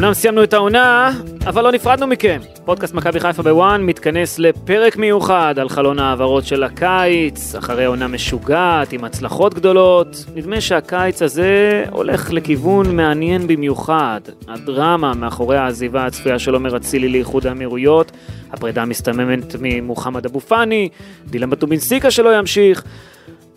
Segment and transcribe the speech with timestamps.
[0.00, 1.10] אמנם סיימנו את העונה,
[1.46, 2.40] אבל לא נפרדנו מכם.
[2.64, 8.92] פודקאסט מכבי חיפה בוואן מתכנס לפרק מיוחד על חלון ההעברות של הקיץ, אחרי עונה משוגעת
[8.92, 10.24] עם הצלחות גדולות.
[10.34, 14.20] נדמה שהקיץ הזה הולך לכיוון מעניין במיוחד.
[14.48, 18.12] הדרמה מאחורי העזיבה הצפויה של עומר אצילי לאיחוד האמירויות,
[18.52, 20.88] הפרידה המסתממת ממוחמד אבו פאני,
[21.26, 22.84] דילמה טובינסיקה שלא ימשיך.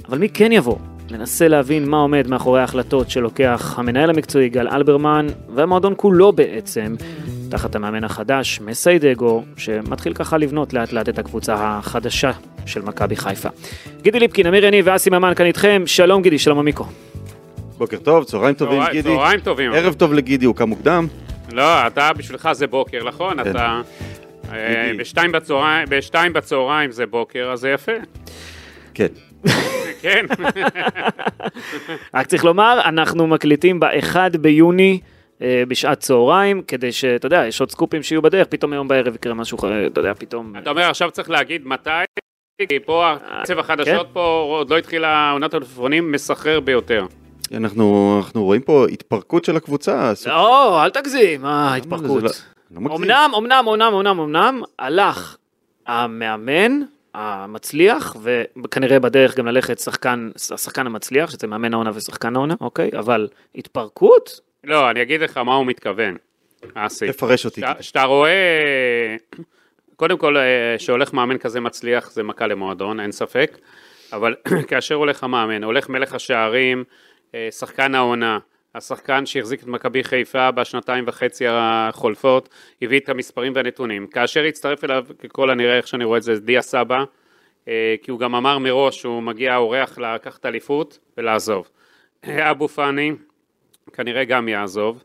[0.10, 0.78] אבל מי כן יבוא?
[1.12, 6.96] ננסה להבין מה עומד מאחורי ההחלטות שלוקח המנהל המקצועי גל אלברמן, והמועדון כולו בעצם,
[7.50, 12.32] תחת המאמן החדש, מסיידגו, שמתחיל ככה לבנות לאט לאט את הקבוצה החדשה
[12.66, 13.50] של מכבי חיפה.
[14.02, 16.86] גידי ליפקין, אמיר יניב ואסי ממן כאן איתכם, שלום גידי, שלום עמיקו.
[17.78, 19.10] בוקר טוב, צהריים טובים צהריים- גידי.
[19.16, 19.72] צהריים טובים.
[19.74, 21.08] ערב טוב לגידי, הוא קם מוקדם.
[21.52, 23.44] לא, אתה, בשבילך זה בוקר, נכון?
[23.44, 23.52] כן.
[23.52, 23.82] אתה...
[24.54, 24.92] אה.
[25.00, 27.92] בשתיים בצהריים, בשתיים בצהריים זה בוקר, אז זה יפה.
[28.94, 29.08] כן.
[30.02, 30.26] כן.
[32.14, 35.00] רק צריך לומר, אנחנו מקליטים ב-1 ביוני.
[35.42, 39.34] אה, בשעת צהריים, כדי שאתה יודע, יש עוד סקופים שיהיו בדרך, פתאום היום בערב יקרה
[39.34, 40.54] משהו, אה, אתה יודע, פתאום...
[40.58, 41.90] אתה אומר, עכשיו צריך להגיד מתי,
[42.70, 43.14] כי פה
[43.44, 44.14] קצב החדשות כן.
[44.14, 47.06] פה, עוד לא התחילה עונת העפיפונים, מסחרר ביותר.
[47.54, 50.14] אנחנו אנחנו רואים פה התפרקות של הקבוצה.
[50.26, 52.24] לא, אל תגזים, אה, התפרקות.
[52.24, 52.30] לא-
[52.72, 52.96] לא.
[52.96, 55.38] אמנם, אמנם, אמנם, אמנם, אמנם, הלך
[55.88, 56.82] המאמן
[57.14, 58.16] המצליח,
[58.64, 62.90] וכנראה בדרך גם ללכת שחקן, השחקן המצליח, שזה מאמן העונה ושחקן העונה, אוקיי?
[63.00, 64.40] אבל התפרקות?
[64.64, 66.18] לא, אני אגיד לך מה הוא מתכוון,
[66.74, 67.08] אסי.
[67.08, 67.62] תפרש אותי.
[67.82, 69.16] שאתה- רואה,
[69.96, 70.44] קודם כל, אה,
[70.78, 73.58] שהולך מאמן כזה מצליח זה מכה למועדון, אין ספק,
[74.14, 74.36] אבל
[74.70, 76.84] כאשר הולך המאמן, הולך מלך השערים,
[77.36, 78.40] אה, שחקן העונה,
[78.76, 82.50] השחקן שהחזיק את מכבי חיפה בשנתיים וחצי החולפות,
[82.82, 84.08] הביא את המספרים והנתונים.
[84.08, 87.04] כאשר הצטרף אליו, ככל הנראה, איך שאני רואה את זה, דיה סבא,
[87.68, 91.70] אה, כי הוא גם אמר מראש שהוא מגיע אורח לקחת אליפות ולעזוב.
[92.26, 93.12] אבו פאני,
[93.94, 95.04] כנראה גם יעזוב.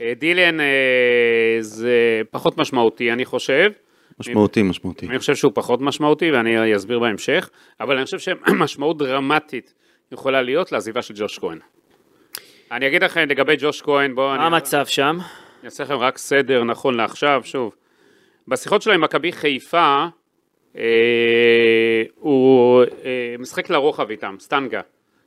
[0.00, 3.72] אה, דילן אה, זה פחות משמעותי, אני חושב.
[4.20, 5.06] משמעותי, משמעותי.
[5.06, 9.74] אני חושב שהוא פחות משמעותי, ואני אסביר בהמשך, אבל אני חושב שמשמעות דרמטית
[10.12, 11.58] יכולה להיות לעזיבה של ג'וש כהן.
[12.72, 14.36] אני אגיד לכם לגבי ג'וש כהן, בואו...
[14.36, 15.18] מה המצב שם?
[15.20, 17.72] אני אעשה לכם רק סדר נכון לעכשיו, שוב.
[18.48, 20.06] בשיחות שלו עם מכבי חיפה,
[20.76, 20.82] אה,
[22.18, 24.80] הוא אה, משחק לרוחב איתם, סטנגה.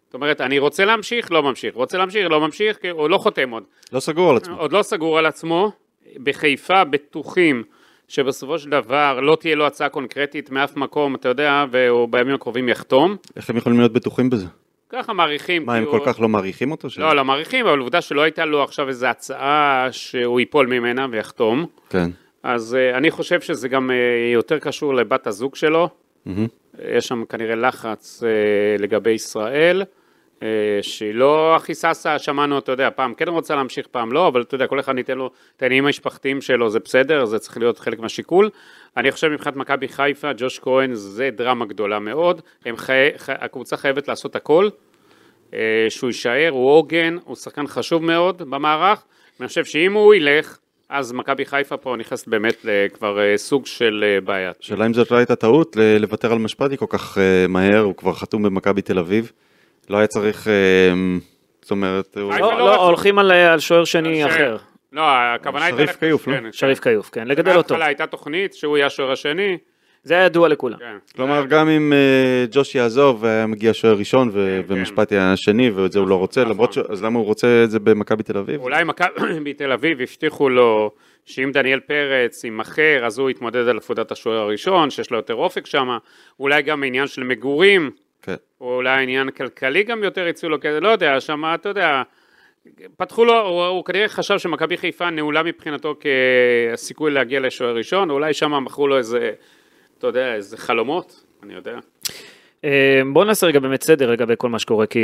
[0.06, 3.50] זאת אומרת, אני רוצה להמשיך, לא ממשיך, רוצה להמשיך, לא ממשיך, כי הוא לא חותם
[3.50, 3.64] עוד.
[3.92, 4.56] לא סגור על עצמו.
[4.56, 5.72] עוד לא סגור על עצמו.
[6.24, 7.64] בחיפה בטוחים
[8.08, 12.70] שבסופו של דבר לא תהיה לו הצעה קונקרטית מאף מקום, אתה יודע, והוא בימים הקרובים
[12.70, 13.16] יחתום.
[13.36, 14.46] איך הם יכולים להיות בטוחים בזה?
[14.96, 15.66] ככה מעריכים.
[15.66, 16.88] מה, הם כל כך לא מעריכים אותו?
[16.98, 21.66] לא, לא מעריכים, אבל עובדה שלא הייתה לו עכשיו איזו הצעה שהוא ייפול ממנה ויחתום.
[21.90, 22.10] כן.
[22.44, 25.90] אז uh, אני חושב שזה גם uh, יותר קשור לבת הזוג שלו.
[26.96, 29.84] יש שם כנראה לחץ uh, לגבי ישראל,
[30.82, 34.56] שהיא לא הכי ששה, שמענו, אתה יודע, פעם כן רוצה להמשיך, פעם לא, אבל אתה
[34.56, 38.00] יודע, כל אחד ניתן לו את העניינים המשפחתיים שלו, זה בסדר, זה צריך להיות חלק
[38.00, 38.50] מהשיקול.
[38.98, 42.42] אני חושב מבחינת מכבי חיפה, ג'וש כהן זה דרמה גדולה מאוד.
[42.76, 43.10] חי...
[43.28, 44.70] הקבוצה חייבת לעשות הכל,
[45.52, 45.54] uh,
[45.90, 49.04] שהוא יישאר, הוא עוגן, הוא שחקן חשוב מאוד במערך.
[49.40, 50.58] אני חושב שאם הוא ילך,
[50.90, 54.52] אז מכבי חיפה פה נכנסת באמת לכבר אה, סוג של אה, בעיה.
[54.62, 58.14] השאלה אם זאת לא הייתה טעות לוותר על משפטי כל כך אה, מהר, הוא כבר
[58.14, 59.32] חתום במכבי תל אביב.
[59.90, 60.94] לא היה צריך, אה,
[61.62, 62.86] זאת אומרת, לא, לא לא.
[62.86, 64.58] הולכים על על שוער שני אחר.
[64.92, 65.02] לא,
[65.36, 65.78] הכוונה הייתה...
[65.78, 66.34] שריף כיוף, לא?
[66.34, 67.70] כן, שריף כיוף, כן, לגדל אותו.
[67.70, 69.58] בהתחלה הייתה תוכנית שהוא יהיה השוער השני.
[70.04, 70.78] זה היה ידוע לכולם.
[70.80, 70.98] כן.
[71.16, 74.62] כלומר, גם אם אה, ג'וש יעזוב, היה מגיע שוער ראשון כן.
[74.68, 76.54] ומשפטי השני, ואת זה הוא לא רוצה, נכון.
[76.54, 76.78] למרות ש...
[76.78, 78.62] אז למה הוא רוצה את זה במכבי תל אביב?
[78.62, 80.92] אולי מכבי תל אביב הבטיחו לו
[81.26, 85.66] שאם דניאל פרץ יימכר, אז הוא יתמודד על עבודת השוער הראשון, שיש לו יותר אופק
[85.66, 85.98] שם.
[86.40, 87.92] אולי גם עניין של מגורים,
[88.26, 88.36] כן.
[88.62, 92.04] או אולי עניין כלכלי גם יותר הציעו לו כזה, לא יודע, שם, אתה יודע,
[92.98, 95.96] פתחו לו, הוא, הוא כנראה חשב שמכבי חיפה נעולה מבחינתו
[96.74, 99.32] כסיכוי להגיע לשוער ראשון, אולי שם מכרו לו איזה,
[99.98, 101.80] אתה יודע, איזה חלומות, אני יודע.
[102.64, 105.00] אה, בואו נעשה רגע באמת סדר לגבי כל מה שקורה, כי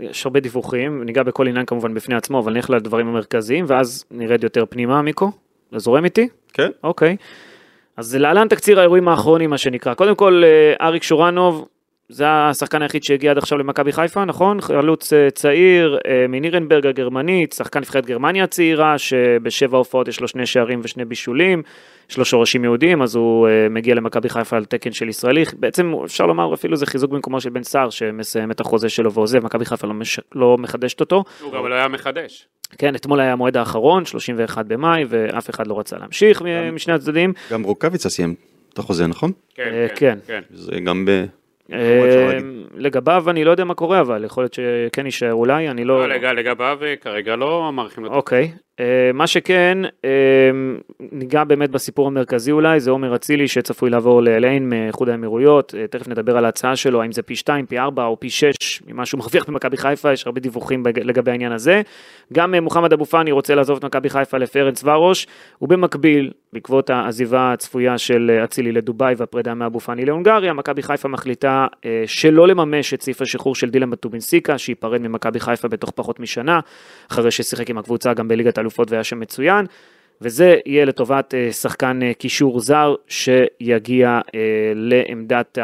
[0.00, 4.44] יש הרבה דיווחים, ניגע בכל עניין כמובן בפני עצמו, אבל נלך לדברים המרכזיים, ואז נרד
[4.44, 5.32] יותר פנימה, מיקו.
[5.70, 6.28] אתה זורם איתי?
[6.52, 6.70] כן.
[6.84, 7.16] אוקיי.
[7.96, 9.94] אז להלן תקציר האירועים האחרונים, מה שנקרא.
[9.94, 11.68] קודם כל, אה, אריק שורנוב
[12.12, 14.60] זה השחקן היחיד שהגיע עד עכשיו למכבי חיפה, נכון?
[14.60, 20.46] חלוץ אה, צעיר אה, מנירנברג הגרמנית, שחקן נבחרת גרמניה הצעירה, שבשבע הופעות יש לו שני
[20.46, 21.62] שערים ושני בישולים,
[22.10, 25.44] יש לו שורשים יהודים, אז הוא אה, מגיע למכבי חיפה על תקן של ישראלי.
[25.56, 29.44] בעצם אפשר לומר אפילו זה חיזוק במקומו של בן סער, שמסיים את החוזה שלו ועוזב,
[29.44, 30.20] מכבי חיפה לא, מש...
[30.34, 31.24] לא מחדשת אותו.
[31.42, 32.48] הוא גם לא היה מחדש.
[32.78, 36.42] כן, אתמול היה המועד האחרון, 31 במאי, ואף אחד לא רצה להמשיך
[36.72, 37.32] משני הצדדים.
[37.52, 38.34] גם רוקאביצה סיים
[38.72, 39.32] את החוזה, נכון?
[39.54, 40.18] כן, כן, כן.
[40.26, 40.40] כן.
[40.50, 41.24] זה גם ב...
[41.68, 42.44] להגיד.
[42.74, 46.08] לגביו אני לא יודע מה קורה, אבל יכול להיות שכן יישאר אולי, אני לא...
[46.08, 48.06] לא, לג- לגביו אה, כרגע לא מעריכים.
[48.06, 48.52] את אוקיי,
[49.14, 50.10] מה שכן, אה,
[51.12, 56.08] ניגע באמת בסיפור המרכזי אולי, זה עומר אצילי שצפוי לעבור לאליין מאיחוד האמירויות, אה, תכף
[56.08, 58.52] נדבר על ההצעה שלו, האם זה פי 2, פי 4 או פי 6
[58.86, 61.82] ממה שהוא מרוויח במכבי חיפה, יש הרבה דיווחים לגבי העניין הזה.
[62.32, 65.26] גם אה, מוחמד אבו פאני רוצה לעזוב את מכבי חיפה לפרנס ורוש,
[65.62, 71.66] ובמקביל, בעקבות העזיבה הצפויה של אה, אצילי לדובאי והפרידה מאבו פאני להונגריה, מכבי חיפה מחליטה
[71.84, 76.60] אה, שלא לממש את סעיף השחרור של דילן בטובינסיקה, שייפרד ממכבי חיפה בתוך פחות משנה,
[77.10, 79.66] אחרי ששיחק עם הקבוצה גם בליגת האלופות והיה שם מצוין,
[80.20, 84.40] וזה יהיה לטובת אה, שחקן אה, קישור זר שיגיע אה,
[84.74, 85.58] לעמדת.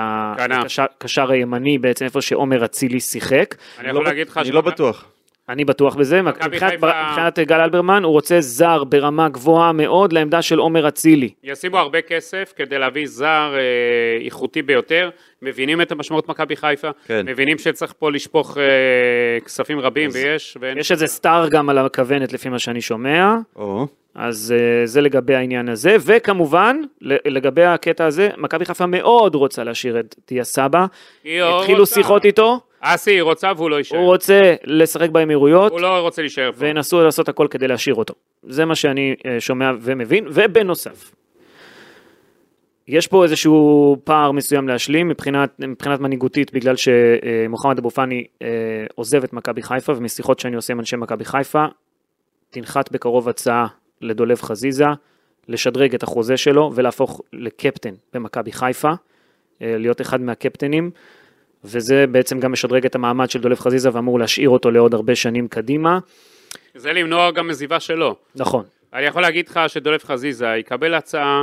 [0.99, 3.55] הקשר- הימני, בעצם איפה שעומר אצילי שיחק.
[3.79, 5.05] אני יכול להגיד לך אני לא בטוח.
[5.49, 10.59] אני בטוח בזה, מבחינת, מבחינת גל אלברמן הוא רוצה זר ברמה גבוהה מאוד לעמדה של
[10.59, 11.31] עומר אצילי.
[11.45, 15.11] ישימו הרבה כסף כדי להביא זר אה, איכותי ביותר,
[15.43, 17.27] מבינים את המשמעות מכבי חיפה, כן.
[17.27, 20.79] מבינים שצריך פה לשפוך אה, כספים רבים, ויש, ואין...
[20.79, 25.35] יש איזה סטאר גם על הכוונת לפי מה שאני שומע, או, אז uh, זה לגבי
[25.35, 30.87] העניין הזה, וכמובן, לגבי הקטע הזה, מכבי חיפה מאוד רוצה להשאיר את דיה סבא,
[31.25, 31.95] התחילו רוצה.
[31.95, 33.99] שיחות איתו, אסי, היא רוצה והוא לא יישאר.
[33.99, 36.59] הוא רוצה לשחק באמירויות, הוא לא רוצה להישאר פה.
[36.59, 38.15] וינסו לעשות הכל כדי להשאיר אותו.
[38.43, 41.13] זה מה שאני אה, שומע ומבין, ובנוסף,
[42.89, 48.49] יש פה איזשהו פער מסוים להשלים מבחינת, מבחינת מנהיגותית, בגלל שמוחמד אבו פאני אה,
[48.95, 51.65] עוזב את מכבי חיפה, ומשיחות שאני עושה עם אנשי מכבי חיפה,
[52.51, 53.67] תנחת בקרוב הצעה
[54.01, 54.85] לדולב חזיזה,
[55.49, 58.91] לשדרג את החוזה שלו ולהפוך לקפטן במכבי חיפה,
[59.63, 60.91] אה, להיות אחד מהקפטנים,
[61.65, 65.49] וזה בעצם גם משדרג את המעמד של דולב חזיזה ואמור להשאיר אותו לעוד הרבה שנים
[65.49, 65.99] קדימה.
[66.75, 68.17] זה למנוע גם עזיבה שלו.
[68.35, 68.65] נכון,
[68.95, 71.43] אני יכול להגיד לך שדולף חזיזה יקבל הצעה,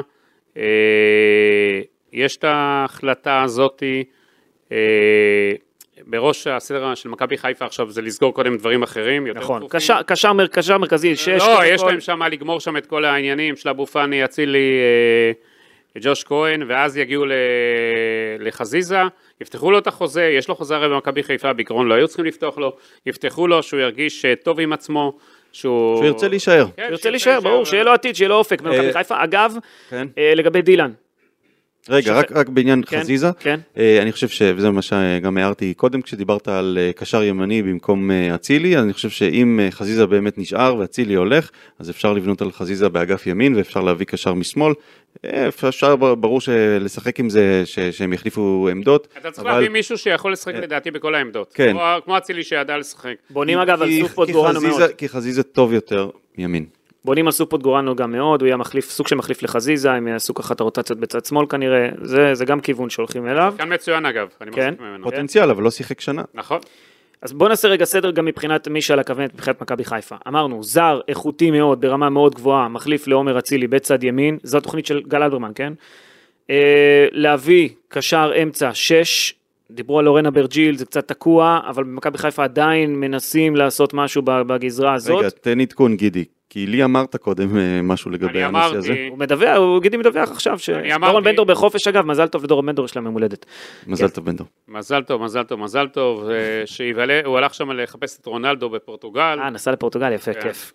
[0.57, 1.81] אה,
[2.13, 4.03] יש את ההחלטה הזאתי,
[4.71, 4.77] אה,
[6.07, 9.63] בראש הסדר של מכבי חיפה עכשיו זה לסגור קודם דברים אחרים, נכון.
[9.69, 11.87] קשר, קשר, מר, קשר מרכזי, שש, לא, יש כל.
[11.87, 15.31] להם שם לגמור שם את כל העניינים של אבו פאני, אצילי, אה,
[16.01, 17.31] ג'וש כהן, ואז יגיעו ל-
[18.39, 19.01] לחזיזה,
[19.41, 22.57] יפתחו לו את החוזה, יש לו חוזה הרי במכבי חיפה, בעיקרון לא היו צריכים לפתוח
[22.57, 22.73] לו,
[23.05, 25.17] יפתחו לו, שהוא ירגיש אה, טוב עם עצמו,
[25.51, 25.95] שהוא...
[25.97, 26.65] שהוא ירצה להישאר.
[26.75, 29.23] כן, הוא ירצה להישאר, ברור, שיהיה לו עתיד, שיהיה לו אופק במכבי אה, חיפה.
[29.23, 29.53] אגב,
[29.89, 30.07] כן.
[30.17, 30.91] אה, לגבי דילן,
[31.89, 33.59] רגע, שזה- רק, רק בעניין כן, חזיזה, כן.
[33.77, 38.35] אה, אני חושב שזה מה שגם הערתי קודם כשדיברת על אה, קשר ימני במקום אה,
[38.35, 41.49] אצילי, אני חושב שאם אה, חזיזה באמת נשאר ואצילי הולך,
[41.79, 44.73] אז אפשר לבנות על חזיזה באגף ימין ואפשר להביא קשר משמאל,
[45.49, 46.39] אפשר ברור
[46.79, 50.91] לשחק עם זה ש- שהם יחליפו עמדות, אתה צריך אבל- להביא מישהו שיכול לשחק לדעתי
[50.91, 51.51] בכל העמדות.
[51.53, 51.75] כן.
[52.05, 53.13] כמו- אצילי שידע לשחק.
[53.29, 53.89] בונים אגב על
[54.31, 54.91] גורנו חזיזה- מאוד.
[54.97, 56.65] כי חזיזה טוב יותר ימין.
[57.05, 60.33] בונים על סופוט גורנו גם מאוד, הוא יהיה מחליף, סוג של מחליף לחזיזה, הם יעשו
[60.33, 63.55] ככה את הרוטציות בצד שמאל כנראה, זה זה גם כיוון שהולכים אליו.
[63.57, 64.67] כאן מצוין אגב, אני כן.
[64.67, 65.03] מחזיק ממנו.
[65.03, 66.23] פוטנציאל אבל לא שיחק שנה.
[66.33, 66.59] נכון.
[67.21, 70.15] אז בוא נעשה רגע סדר גם מבחינת מי שעל הכוונת מבחינת מכבי חיפה.
[70.27, 75.01] אמרנו, זר איכותי מאוד, ברמה מאוד גבוהה, מחליף לעומר אצילי בצד ימין, זו התוכנית של
[75.07, 75.73] גל אלברמן, כן?
[76.49, 79.33] אה, להביא קשר אמצע 6,
[79.71, 84.93] דיברו על אורן אברג'יל, זה קצת תקוע, אבל במכבי חיפה עדיין מנסים לעשות משהו בגזרה
[84.93, 85.19] הזאת.
[85.19, 89.07] רגע, תן עדכון גידי, כי לי אמרת קודם אה, משהו לגבי הנושא הזה.
[89.09, 92.75] הוא מדווח, הוא גידי מדווח עכשיו, שדורון בן דור בחופש אגב, מזל טוב לדורון בן
[92.75, 93.45] דור, יש להם יום הולדת.
[93.87, 94.47] מזל טוב בן דור.
[94.67, 96.35] מזל טוב, מזל טוב, מזל טוב, אה,
[96.65, 100.41] שיבלה, הוא הלך שם לחפש את רונלדו בפורטוגל, אה, נסע לפורטוגל, יפה, כן.
[100.41, 100.73] כיף.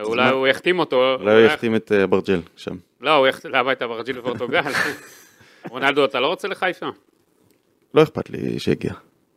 [0.00, 2.76] אולי הוא יחתים אותו, אולי הוא יחתים את אה, אברג'ל שם.
[3.00, 4.60] לא, הוא יחתים הביתה ברג'יל בפורטוגל.
[5.70, 6.86] רונלדו, אתה לא רוצה לחיפה?
[7.94, 8.92] לא אכפת לי שיגיע.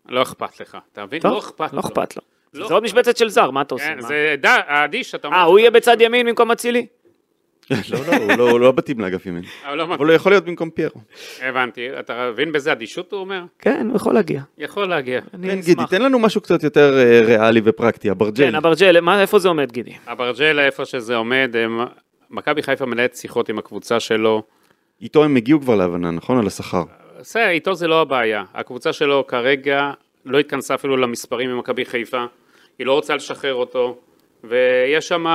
[0.10, 1.20] לא אכפת לך, אתה מבין?
[1.22, 1.88] טוב, לא אכפת לא לו.
[1.88, 2.22] אכפת לו.
[2.54, 2.84] לא זה עוד.
[2.84, 3.86] משבצת של זר, מה אתה עושה?
[3.88, 4.02] כן?
[4.02, 4.36] זה
[4.68, 5.38] אדיש, אתה אומר.
[5.38, 6.86] אה, הוא יהיה בצד ימין במקום אצילי?
[7.72, 7.78] לא,
[8.08, 9.44] לא, הוא לא- לא מתאים לאגף ימין.
[9.68, 11.02] אבל לא אבל הוא יכול להיות במקום פיירו.
[11.42, 13.44] הבנתי, אתה מבין בזה אדישות, הוא אומר?
[13.60, 14.42] כן, הוא יכול להגיע.
[14.58, 15.20] יכול להגיע.
[15.34, 15.66] אני כן, אשמח.
[15.66, 18.46] גידי, תן לנו משהו קצת יותר אה, ריאלי ופרקטי, אברג'ל.
[18.50, 19.94] כן, אברג'ל, מה- איפה זה עומד, גידי?
[20.08, 21.56] אברג'ל, איפה שזה עומד,
[22.30, 24.44] מכבי חיפה מנהלת שיחות עם הקבוצה שלו.
[25.02, 26.38] איתו הם הגיעו כבר להבנה, נכון?
[26.40, 26.84] על השכר.
[27.22, 28.44] בסדר, איתו זה לא הבעיה.
[28.54, 29.92] הקבוצה שלו כרגע
[30.26, 32.26] לא התכנסה אפילו למספרים עם מכבי חיפה.
[32.80, 33.98] היא לא רוצה לשחרר אותו.
[34.44, 35.26] ויש שם...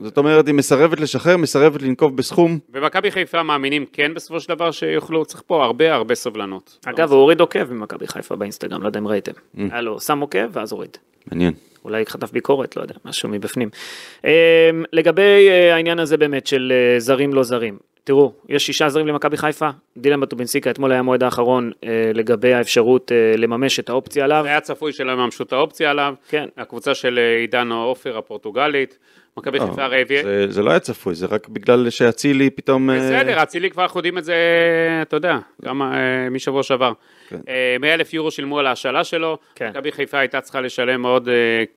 [0.00, 2.58] זאת אומרת, היא מסרבת לשחרר, מסרבת לנקוב בסכום.
[2.72, 6.78] ומכבי חיפה מאמינים כן בסופו של דבר שיוכלו, צריך פה הרבה הרבה סבלנות.
[6.86, 9.32] אגב, הוא הוריד עוקב ממכבי חיפה באינסטגרם, לא יודע אם ראיתם.
[9.56, 10.96] היה לו שם עוקב ואז הוריד.
[11.26, 11.52] מעניין.
[11.84, 13.68] אולי חטף ביקורת, לא יודע, משהו מבפנים.
[14.24, 19.06] אה, לגבי אה, העניין הזה באמת של אה, זרים לא זרים, תראו, יש שישה זרים
[19.06, 21.70] למכבי חיפה, דילן בטובינסיקה, אתמול היה המועד האחרון
[22.14, 24.44] לגבי האפשרות לממש את האופציה עליו.
[24.46, 26.48] היה צפוי שלא יממשו את האופציה עליו, כן.
[26.56, 28.98] הקבוצה של עידן עופר הפורטוגלית.
[29.36, 30.22] מכבי חיפה הרי הביאה...
[30.22, 32.90] זה, זה לא היה צפוי, זה רק בגלל שאצילי פתאום...
[32.90, 34.36] בסדר, אצילי כבר אנחנו יודעים את זה,
[35.02, 35.82] אתה יודע, גם
[36.30, 36.92] משבוע שעבר.
[37.28, 37.40] כן.
[37.80, 39.68] 100 אלף יורו שילמו על ההשאלה שלו, כן.
[39.70, 41.28] מכבי חיפה הייתה צריכה לשלם עוד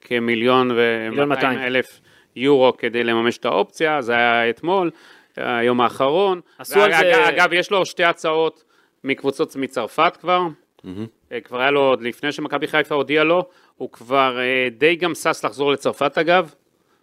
[0.01, 2.01] כמיליון ו-200 אלף
[2.36, 4.91] יורו כדי לממש את האופציה, זה היה אתמול,
[5.38, 6.41] היום האחרון.
[6.59, 7.29] עשו על זה...
[7.29, 8.63] אגב, יש לו שתי הצעות
[9.03, 10.41] מקבוצות מצרפת כבר,
[10.86, 11.33] mm-hmm.
[11.43, 13.43] כבר היה לו עוד לפני שמכבי חיפה הודיעה לו,
[13.77, 14.38] הוא כבר
[14.77, 16.53] די גם שש לחזור לצרפת אגב,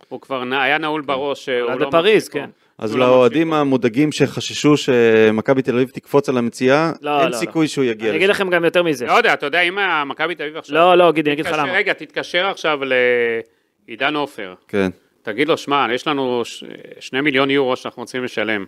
[0.08, 1.48] הוא כבר היה נעול בראש.
[1.48, 2.50] עד לא לפריז, כן.
[2.78, 7.68] אז לאוהדים המודאגים שחששו שמכבי תל אביב תקפוץ על המציאה, לא, אין לא, סיכוי לא.
[7.68, 9.06] שהוא יגיע אני אגיד לכם גם יותר מזה.
[9.06, 10.74] לא יודע, אתה יודע, אם מכבי תל אביב עכשיו...
[10.74, 11.72] לא, לא, גידי, אני אגיד לך למה.
[11.72, 12.78] רגע, תתקשר עכשיו
[13.88, 14.54] לעידן עופר.
[14.68, 14.90] כן.
[15.26, 16.42] תגיד לו, שמע, יש לנו
[17.00, 18.64] שני מיליון יורו שאנחנו רוצים לשלם.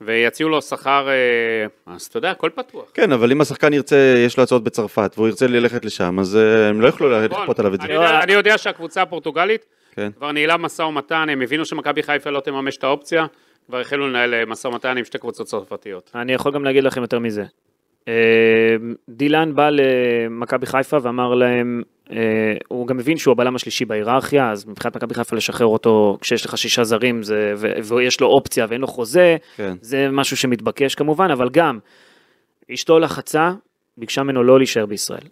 [0.00, 2.84] ויציעו לו שכר, אה, אז אתה יודע, הכל פתוח.
[2.94, 6.68] כן, אבל אם השחקן ירצה, יש לו הצעות בצרפת, והוא ירצה ללכת לשם, אז אה,
[6.68, 7.40] הם לא יוכלו נכון.
[7.40, 8.20] לכפות עליו את זה.
[8.22, 10.10] אני יודע שהקבוצה הפורטוגלית, כן.
[10.16, 13.26] כבר ניהלה משא ומתן, הם הבינו שמכבי חיפה לא תממש את האופציה,
[13.66, 16.10] כבר החלו לנהל אה, משא ומתן עם שתי קבוצות צרפתיות.
[16.14, 17.44] אני יכול גם להגיד לכם יותר מזה.
[19.08, 21.82] דילן בא למכבי חיפה ואמר להם,
[22.68, 26.58] הוא גם מבין שהוא הבלם השלישי בהיררכיה, אז מבחינת מכבי חיפה לשחרר אותו כשיש לך
[26.58, 27.52] שישה זרים זה,
[27.84, 29.72] ויש לו אופציה ואין לו חוזה, כן.
[29.80, 31.78] זה משהו שמתבקש כמובן, אבל גם
[32.74, 33.50] אשתו לחצה,
[33.98, 35.26] ביקשה ממנו לא להישאר בישראל.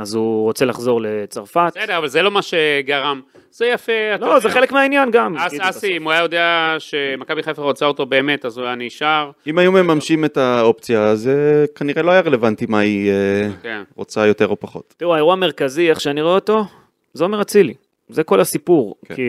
[0.00, 1.72] אז הוא רוצה לחזור לצרפת.
[1.76, 3.20] בסדר, אבל זה לא מה שגרם.
[3.52, 3.92] זה יפה.
[4.20, 5.36] לא, זה חלק מהעניין גם.
[5.36, 9.30] אסי, אם הוא היה יודע שמכבי חיפה רוצה אותו באמת, אז הוא היה נשאר.
[9.46, 13.82] אם היו מממשים את האופציה, אז אה, כנראה לא היה רלוונטי מה היא אה, כן.
[13.96, 14.94] רוצה יותר או פחות.
[14.96, 16.64] תראו, האירוע המרכזי, איך שאני רואה אותו,
[17.12, 17.74] זה עומר אצילי.
[18.08, 18.94] זה כל הסיפור.
[19.04, 19.14] כן.
[19.14, 19.22] כי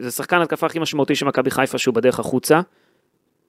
[0.00, 2.60] זה שחקן התקפה הכי משמעותי של מכבי חיפה שהוא בדרך החוצה.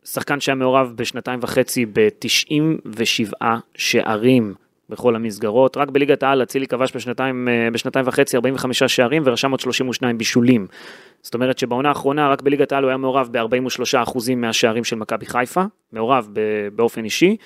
[0.06, 3.46] שחקן שהיה מעורב בשנתיים וחצי ב-97
[3.76, 4.54] שערים
[4.90, 5.78] בכל המסגרות.
[5.78, 10.68] רק בליגת העל אצילי כבש בשנתיים, אה, בשנתיים וחצי 45 שערים ורשם עוד 32 בישולים.
[11.22, 15.64] זאת אומרת שבעונה האחרונה רק בליגת העל הוא היה מעורב ב-43% מהשערים של מכבי חיפה,
[15.94, 16.28] מעורב
[16.76, 17.38] באופן אישי.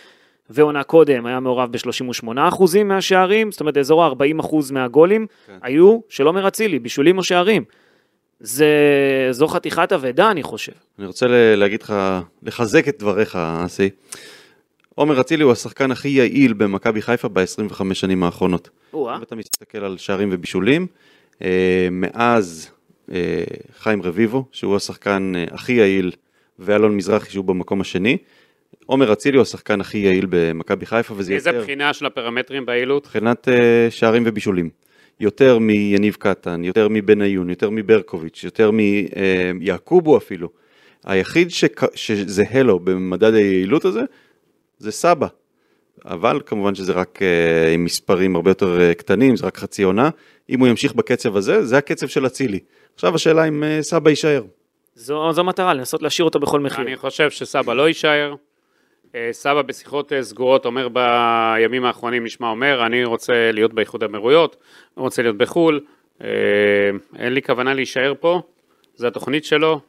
[0.49, 5.57] ועונה קודם היה מעורב ב-38% מהשערים, זאת אומרת אזור ה-40% מהגולים כן.
[5.61, 7.63] היו של עומר אצילי, בישולים או שערים.
[8.39, 8.67] זה,
[9.31, 10.71] זו חתיכת אבדה אני חושב.
[10.99, 11.93] אני רוצה להגיד לך,
[12.43, 13.89] לחזק את דבריך, אסי.
[14.95, 18.69] עומר אצילי הוא השחקן הכי יעיל במכבי חיפה ב-25 שנים האחרונות.
[18.95, 20.87] אם אתה מסתכל על שערים ובישולים,
[21.41, 22.71] אה, מאז
[23.11, 23.43] אה,
[23.77, 26.11] חיים רביבו, שהוא השחקן אה, הכי יעיל,
[26.59, 28.17] ואלון מזרחי שהוא במקום השני,
[28.85, 31.61] עומר אצילי הוא השחקן הכי יעיל במכבי חיפה, וזה איזה יותר...
[31.61, 33.05] בחינה של הפרמטרים ביעילות?
[33.05, 33.47] מבחינת
[33.89, 34.69] שערים ובישולים.
[35.19, 38.71] יותר מיניב קטן, יותר מבניון, יותר מברקוביץ', יותר
[39.53, 40.49] מיעקובו אפילו.
[41.05, 41.95] היחיד שק...
[41.95, 44.01] שזהה לו במדד היעילות הזה,
[44.77, 45.27] זה סבא.
[46.05, 50.09] אבל כמובן שזה רק uh, עם מספרים הרבה יותר uh, קטנים, זה רק חצי עונה.
[50.49, 52.59] אם הוא ימשיך בקצב הזה, זה הקצב של אצילי.
[52.95, 54.43] עכשיו השאלה אם uh, סבא יישאר.
[54.95, 56.85] זו, זו מטרה, לנסות להשאיר אותו בכל מחיר.
[56.85, 58.35] אני חושב שסבא לא יישאר.
[59.31, 64.55] סבא בשיחות סגורות אומר בימים האחרונים, נשמע אומר, אני רוצה להיות באיחוד האמירויות,
[64.97, 65.79] אני רוצה להיות בחו"ל,
[67.19, 68.41] אין לי כוונה להישאר פה,
[68.95, 69.81] זו התוכנית שלו.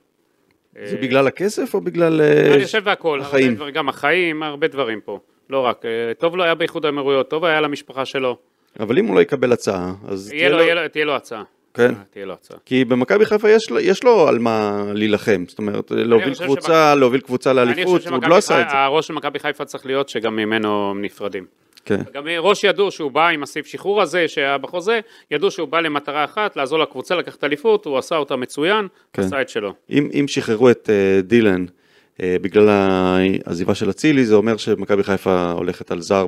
[0.84, 2.20] זה בגלל הכסף או בגלל
[2.54, 3.54] אני חושב בהכל, החיים?
[3.54, 5.18] דבר, גם החיים, הרבה דברים פה,
[5.50, 5.82] לא רק,
[6.18, 8.36] טוב לו היה באיחוד האמירויות, טוב היה למשפחה שלו.
[8.80, 11.42] אבל אם הוא לא יקבל הצעה, אז תהיה לו, לו, תהיה לו הצעה.
[11.74, 11.94] כן.
[12.10, 12.58] תהיה לו הצעה.
[12.64, 17.00] כי במכבי חיפה יש, יש לו על מה להילחם, זאת אומרת, להוביל קבוצה, שבק...
[17.00, 18.76] להוביל קבוצה לאליפות, הוא עוד לא עשה את זה.
[18.76, 21.46] הראש של מכבי חיפה צריך להיות שגם ממנו נפרדים.
[21.84, 22.00] כן.
[22.14, 25.00] גם ראש ידעו שהוא בא עם הסעיף שחרור הזה שהיה בחוזה,
[25.30, 29.22] ידעו שהוא בא למטרה אחת, לעזור לקבוצה לקחת אליפות, הוא עשה אותה מצוין, כן.
[29.22, 29.74] עשה את שלו.
[29.90, 35.50] אם, אם שחררו את uh, דילן uh, בגלל העזיבה של אצילי, זה אומר שמכבי חיפה
[35.50, 36.26] הולכת על זר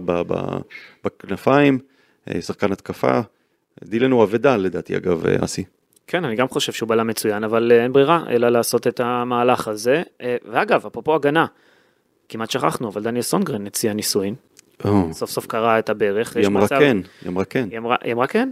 [1.04, 1.78] בכנפיים,
[2.28, 3.20] uh, שחקן התקפה.
[3.84, 5.64] דילן הוא אבדה לדעתי אגב, אסי.
[6.06, 10.02] כן, אני גם חושב שהוא בלם מצוין, אבל אין ברירה אלא לעשות את המהלך הזה.
[10.44, 11.46] ואגב, אפרופו הגנה,
[12.28, 14.34] כמעט שכחנו, אבל דניאל סונגרן הציע נישואין.
[14.82, 14.86] Oh.
[15.12, 16.36] סוף סוף קרא את הברך.
[16.36, 16.78] היא אמרה מצב...
[16.78, 17.68] כן, היא אמרה כן.
[17.70, 18.50] היא אמרה, היא אמרה כן?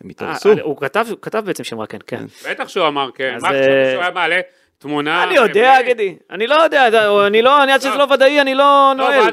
[0.00, 0.52] הם התארסו.
[0.62, 2.24] הוא כתב, כתב בעצם שהיא אמרה כן, כן.
[2.50, 4.40] בטח שהוא אמר כן, מה חשבתי שהוא היה מעלה
[4.78, 5.24] תמונה...
[5.24, 8.54] אני יודע, גידי, אני לא יודע, זה- אני לא, אני עד שזה לא ודאי, אני
[8.54, 9.30] לא נועל.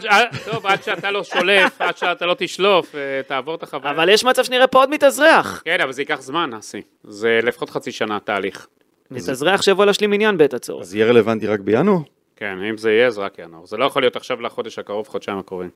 [0.52, 3.92] טוב, עד שאתה לא שולף, עד שאתה לא תשלוף, אה, תעבור את החוויה.
[3.92, 5.62] אבל יש מצב שנראה פה עוד מתאזרח.
[5.66, 6.82] כן, אבל זה ייקח זמן, אסי.
[7.04, 8.68] זה לפחות חצי שנה תהליך.
[9.12, 10.82] מתאזרח שיבוא להשלים עניין בעת הצורך.
[10.82, 12.00] אז יהיה רלוונטי רק בינואר?
[12.36, 13.66] כן, אם זה יהיה, זה רק ינואר.
[13.66, 15.70] זה לא יכול להיות עכשיו לחודש הקרוב, חודשיים הקרובים.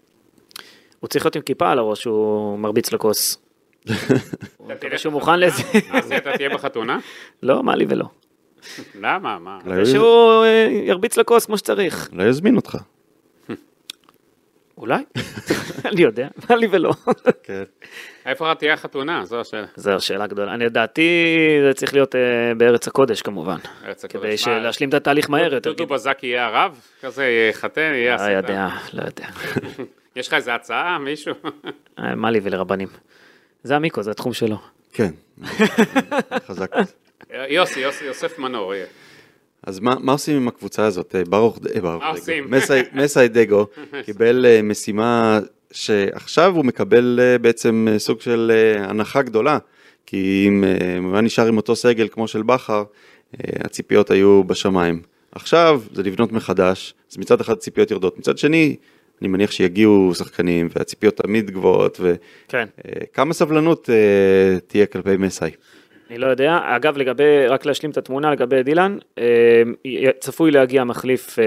[1.00, 3.38] הוא צריך להיות עם כיפה על הראש, הוא מרביץ לכוס.
[4.60, 5.64] מקווה תלך שהוא מוכן לזה.
[5.92, 7.00] אסי, אתה תהיה בחתונה?
[7.44, 8.06] לא, מה לי ולא.
[9.02, 9.40] למה?
[9.40, 9.60] מה?
[9.66, 12.10] הוא- שהוא אה, ירביץ לכוס כמו שצריך.
[12.14, 12.78] אולי יזמין אותך.
[14.78, 15.04] אולי?
[15.86, 16.92] אני יודע, מה לי ולא.
[17.44, 17.64] כן.
[18.26, 19.26] איפה תהיה החתונה?
[19.26, 19.68] זו השאלה.
[19.76, 20.54] זו השאלה גדולה.
[20.54, 21.12] אני לדעתי
[21.68, 22.22] זה צריך להיות אה,
[22.58, 23.58] בארץ הקודש כמובן.
[23.86, 24.44] ארץ הקודש.
[24.46, 25.72] כדי להשלים את התהליך מהר יותר.
[25.74, 26.80] דודו בזק יהיה הרב?
[27.02, 28.22] כזה יחתן, יהיה לא.
[28.38, 29.28] יודע, לא יודע.
[30.18, 31.34] יש לך איזה הצעה, מישהו?
[32.00, 32.88] אה, מה לי ולרבנים.
[33.64, 34.58] זה המיקרו, זה התחום שלו.
[34.94, 35.12] כן.
[36.48, 36.72] חזק.
[37.50, 38.86] יוסי, יוסי, יוסף מנור יהיה.
[39.64, 41.16] אז מה, מה עושים עם הקבוצה הזאת?
[41.16, 42.20] אה, ברוך, אה, ברוך מה דגו.
[42.20, 42.52] עושים?
[42.52, 43.66] מסי- מסי דגו
[44.06, 45.40] קיבל אה, משימה
[45.72, 49.58] שעכשיו הוא מקבל אה, בעצם אה, סוג של אה, הנחה גדולה,
[50.06, 52.84] כי אם אה, הוא היה נשאר עם אותו סגל כמו של בכר,
[53.34, 55.02] אה, הציפיות היו בשמיים.
[55.32, 58.76] עכשיו זה לבנות מחדש, אז מצד אחד הציפיות יורדות, מצד שני,
[59.22, 62.00] אני מניח שיגיעו שחקנים והציפיות תמיד גבוהות,
[62.48, 62.68] כן.
[62.88, 65.46] וכמה סבלנות אה, תהיה כלפי מסי.
[66.10, 66.60] אני לא יודע.
[66.64, 69.24] אגב, לגבי, רק להשלים את התמונה לגבי דילן, אה,
[70.20, 71.46] צפוי להגיע מחליף, אה,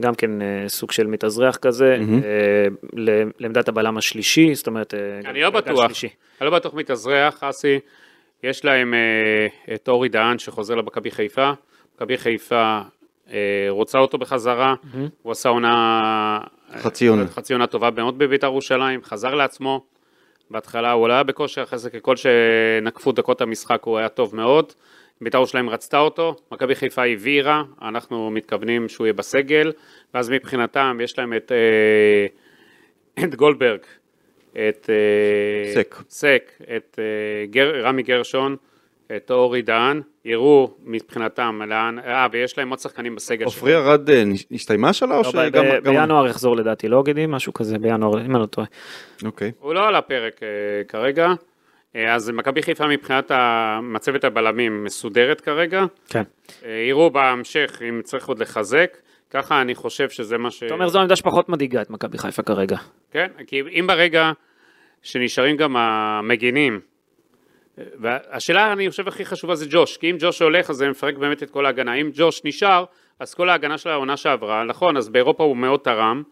[0.00, 2.66] גם כן אה, סוג של מתאזרח כזה, אה,
[2.96, 4.94] ל- לעמדת הבלם השלישי, זאת אומרת...
[4.94, 5.90] אה, אני לא בטוח.
[6.40, 7.78] אני לא בטוח מתאזרח, אסי.
[8.42, 11.50] יש להם אה, את אורי דהן שחוזר למכבי חיפה.
[11.96, 12.80] מכבי חיפה
[13.32, 13.36] אה,
[13.68, 14.74] רוצה אותו בחזרה.
[15.22, 16.38] הוא עשה עונה...
[16.78, 17.26] חצי עונה.
[17.26, 19.84] חצי עונה טובה מאוד בבית"ר ירושלים, חזר לעצמו.
[20.50, 24.72] בהתחלה הוא לא היה בכושר, אחרי זה ככל שנקפו דקות המשחק הוא היה טוב מאוד.
[25.20, 29.72] בית"ר ירושלים רצתה אותו, מכבי חיפה הבהירה, אנחנו מתכוונים שהוא יהיה בסגל,
[30.14, 32.26] ואז מבחינתם יש להם את, אה,
[33.24, 33.80] את גולדברג,
[34.52, 35.96] את אה, סק.
[36.08, 38.56] סק, את אה, גר, רמי גרשון,
[39.16, 43.44] את אורי דהן, יראו מבחינתם לאן, אה, ויש להם עוד שחקנים בסגל.
[43.44, 45.64] עופרי ארד אה, הסתיימה שלה או לא, שגם...
[45.82, 47.26] בינואר יחזור לדעתי, לא גידי?
[47.28, 48.66] משהו כזה, בינואר, אם אני לא טועה.
[49.24, 49.52] אוקיי.
[49.60, 50.48] הוא לא על הפרק אה,
[50.88, 51.32] כרגע,
[51.96, 53.30] אה, אז מכבי חיפה מבחינת
[53.82, 56.22] מצבת הבלמים מסודרת כרגע, כן.
[56.64, 58.96] אה, יראו בהמשך אם צריך עוד לחזק,
[59.30, 60.62] ככה אני חושב שזה מה ש...
[60.62, 62.76] אתה אומר זו העמדה שפחות מדאיגה את מכבי חיפה כרגע.
[63.10, 64.32] כן, כי אם ברגע
[65.02, 66.80] שנשארים גם המגינים,
[67.78, 71.42] והשאלה אני חושב הכי חשובה זה ג'וש, כי אם ג'וש הולך אז זה מפרק באמת
[71.42, 72.84] את כל ההגנה, אם ג'וש נשאר
[73.18, 76.22] אז כל ההגנה של העונה שעברה, נכון, אז באירופה הוא מאוד תרם.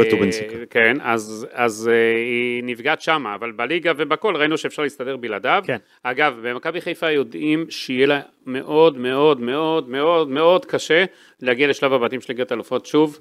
[0.00, 0.56] בטובינסיקה.
[0.56, 5.62] אה, כן, אז, אז אה, היא נפגעת שמה, אבל בליגה ובכל ראינו שאפשר להסתדר בלעדיו.
[5.66, 5.76] כן.
[6.02, 11.04] אגב, במכבי חיפה יודעים שיהיה לה מאוד מאוד מאוד מאוד מאוד קשה
[11.40, 12.86] להגיע לשלב הבתים של ליגת אלופות.
[12.86, 13.18] שוב,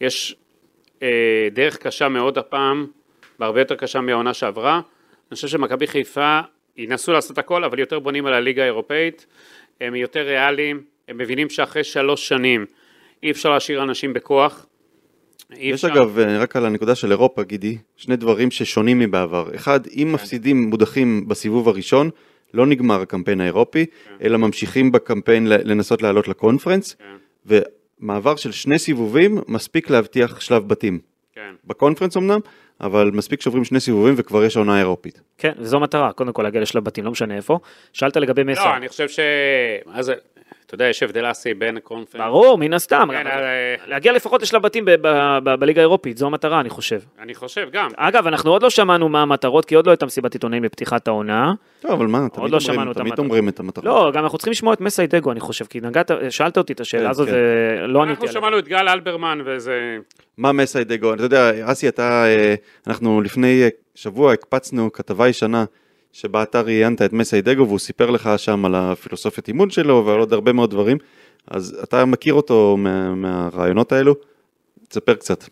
[0.00, 0.36] יש
[1.02, 2.86] אה, דרך קשה מאוד הפעם,
[3.40, 4.74] והרבה יותר קשה מהעונה שעברה.
[4.74, 6.40] אני חושב שמכבי חיפה
[6.76, 9.26] ינסו לעשות הכל, אבל יותר בונים על הליגה האירופאית.
[9.80, 12.66] הם יותר ריאליים, הם מבינים שאחרי שלוש שנים
[13.22, 14.66] אי אפשר להשאיר אנשים בכוח.
[15.56, 19.54] יש אפשר- אגב, אה, רק על הנקודה של אירופה, גידי, שני דברים ששונים מבעבר.
[19.54, 22.10] אחד, אם מפסידים מודחים בסיבוב הראשון,
[22.54, 23.86] לא נגמר הקמפיין האירופי,
[24.22, 26.94] אלא ממשיכים בקמפיין לנסות לעלות לקונפרנס,
[27.48, 27.56] כן.
[28.00, 31.11] ומעבר של שני סיבובים מספיק להבטיח שלב בתים.
[31.32, 31.54] כן.
[31.64, 32.40] בקונפרנס אמנם,
[32.80, 35.20] אבל מספיק שעוברים שני סיבובים וכבר יש עונה אירופית.
[35.38, 37.58] כן, וזו המטרה, קודם כל להגיע לשלב בתים, לא משנה איפה.
[37.92, 38.64] שאלת לגבי מסר.
[38.64, 39.20] לא, אני חושב ש...
[39.86, 40.14] מה זה...
[40.74, 42.24] אתה יודע, יש הבדל אסי בין הקונפרנס.
[42.26, 43.08] ברור, מן הסתם.
[43.10, 46.70] כן, אבל- אה, להגיע לפחות לשלב בתים ב- ב- ב- בליגה האירופית, זו המטרה, אני
[46.70, 47.00] חושב.
[47.20, 47.88] אני חושב גם.
[47.96, 51.52] אגב, אנחנו עוד לא שמענו מה המטרות, כי עוד לא הייתה מסיבת עיתונאים בפתיחת העונה.
[51.80, 53.18] טוב, אבל מה, תמיד לא אומרים, את תמיד המטרות.
[53.18, 53.84] אומרים את המטרות.
[53.84, 57.04] לא, גם אנחנו צריכים לשמוע את מסיידגו, אני חושב, כי נגעת, שאלת אותי את השאלה
[57.04, 57.34] כן, הזאת, כן.
[57.34, 58.32] ולא עניתי אנחנו עליה.
[58.32, 59.98] שמענו את גל אלברמן וזה...
[60.38, 61.14] מה מסי דגו?
[61.14, 62.54] אתה יודע, אסי, אתה, אה,
[62.86, 65.64] אנחנו לפני אה, שבוע הקפצנו כתבה ישנה
[66.12, 70.18] שבה אתה ראיינת את מסי דגו והוא סיפר לך שם על הפילוסופיית אימון שלו ועל
[70.18, 70.98] עוד הרבה מאוד דברים,
[71.48, 74.14] אז אתה מכיר אותו מה, מהרעיונות האלו?
[74.88, 75.44] תספר קצת.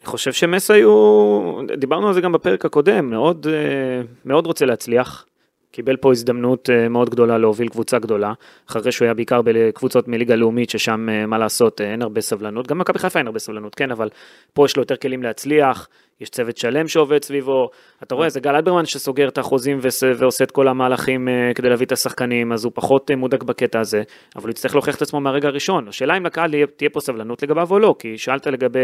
[0.00, 5.26] אני חושב שמסי הוא, דיברנו על זה גם בפרק הקודם, מאוד, אה, מאוד רוצה להצליח.
[5.72, 8.32] קיבל פה הזדמנות אה, מאוד גדולה להוביל קבוצה גדולה,
[8.70, 12.68] אחרי שהוא היה בעיקר בקבוצות מליגה לאומית, ששם אה, מה לעשות, אה, אין הרבה סבלנות,
[12.68, 14.08] גם מכבי חיפה אין הרבה סבלנות, כן, אבל
[14.52, 15.88] פה יש לו יותר כלים להצליח,
[16.20, 17.68] יש צוות שלם שעובד סביבו,
[18.02, 19.78] אתה רואה, זה גל אלברמן שסוגר את החוזים
[20.18, 24.02] ועושה את כל המהלכים כדי להביא את השחקנים, אז הוא פחות מודאג בקטע הזה,
[24.36, 25.88] אבל הוא יצטרך להוכיח את עצמו מהרגע הראשון.
[25.88, 28.78] השאלה אם לקהל תהיה פה סבלנות לגביו או לא, כי שאלת לגבי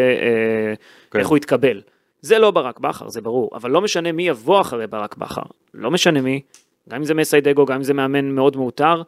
[1.10, 1.18] כן.
[1.18, 1.80] איך הוא יתקבל.
[2.20, 5.42] זה לא ברק בכר, זה ברור, אבל לא משנה מי יבוא אחרי ברק בכר,
[5.74, 6.40] לא משנה מי,
[6.88, 9.02] גם אם זה מסיידגו, גם אם זה מאמן מאוד מאותר,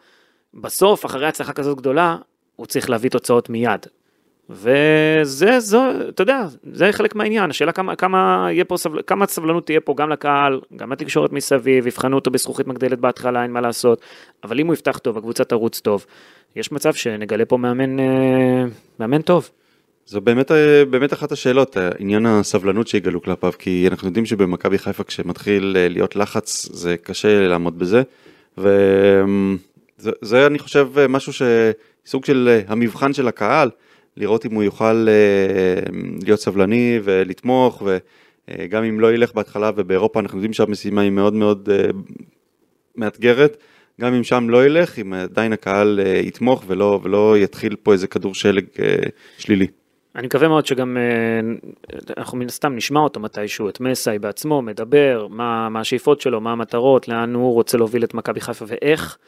[0.55, 2.17] בסוף, אחרי הצלחה כזאת גדולה,
[2.57, 3.87] הוא צריך להביא תוצאות מיד.
[4.51, 9.81] וזה, זו, אתה יודע, זה חלק מהעניין, השאלה כמה, כמה, פה סבל, כמה סבלנות תהיה
[9.81, 14.01] פה גם לקהל, גם לתקשורת מסביב, יבחנו אותו בזכוכית מגדלת בהתחלה, אין מה לעשות,
[14.45, 16.07] אבל אם הוא יפתח טוב, הקבוצה תרוץ טוב,
[16.57, 18.65] יש מצב שנגלה פה מאמן, אה,
[19.01, 19.51] מאמן טוב.
[20.11, 25.05] זו באמת, אה, באמת אחת השאלות, עניין הסבלנות שיגלו כלפיו, כי אנחנו יודעים שבמכבי חיפה
[25.05, 28.03] כשמתחיל אה, להיות לחץ זה קשה לעמוד בזה,
[28.59, 33.71] וזה אני חושב משהו שסוג של המבחן של הקהל,
[34.17, 35.07] לראות אם הוא יוכל
[36.23, 37.83] להיות סבלני ולתמוך,
[38.51, 41.69] וגם אם לא ילך בהתחלה, ובאירופה אנחנו יודעים שהמשימה היא מאוד מאוד
[42.97, 43.57] מאתגרת,
[44.01, 48.35] גם אם שם לא ילך, אם עדיין הקהל יתמוך ולא, ולא יתחיל פה איזה כדור
[48.35, 48.65] שלג
[49.39, 49.67] שלילי.
[50.17, 50.97] אני מקווה מאוד שגם
[52.17, 56.53] אנחנו מן הסתם נשמע אותו מתישהו, את מסאי בעצמו מדבר, מה, מה השאיפות שלו, מה
[56.53, 59.19] המטרות, לאן הוא רוצה להוביל את מכבי חיפה ואיך.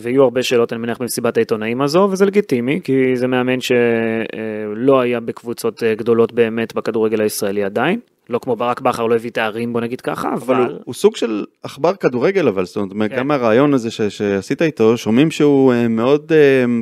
[0.00, 5.20] ויהיו הרבה שאלות אני מניח במסיבת העיתונאים הזו וזה לגיטימי כי זה מאמן שלא היה
[5.20, 10.00] בקבוצות גדולות באמת בכדורגל הישראלי עדיין לא כמו ברק בכר לא הביא תארים בוא נגיד
[10.00, 13.16] ככה אבל, אבל הוא, הוא סוג של עכבר כדורגל אבל זאת אומרת כן.
[13.16, 16.32] גם הרעיון הזה ש, שעשית איתו שומעים שהוא מאוד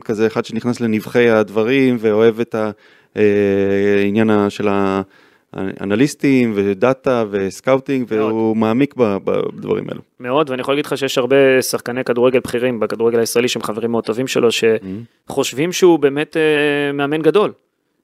[0.04, 2.54] כזה אחד שנכנס לנבכי הדברים ואוהב את
[3.14, 5.02] העניין של ה...
[5.80, 8.32] אנליסטים ו data ו scouting מאוד.
[8.32, 10.00] והוא מעמיק בדברים האלו.
[10.20, 14.04] מאוד ואני יכול להגיד לך שיש הרבה שחקני כדורגל בכירים בכדורגל הישראלי שהם חברים מאוד
[14.04, 14.48] טובים שלו
[15.26, 17.52] שחושבים שהוא באמת אה, מאמן גדול,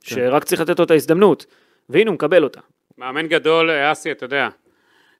[0.01, 0.15] כן.
[0.15, 1.47] שרק צריך לתת לו את ההזדמנות
[1.89, 2.61] והנה הוא מקבל אותה.
[2.99, 4.49] מאמן גדול אסי אתה יודע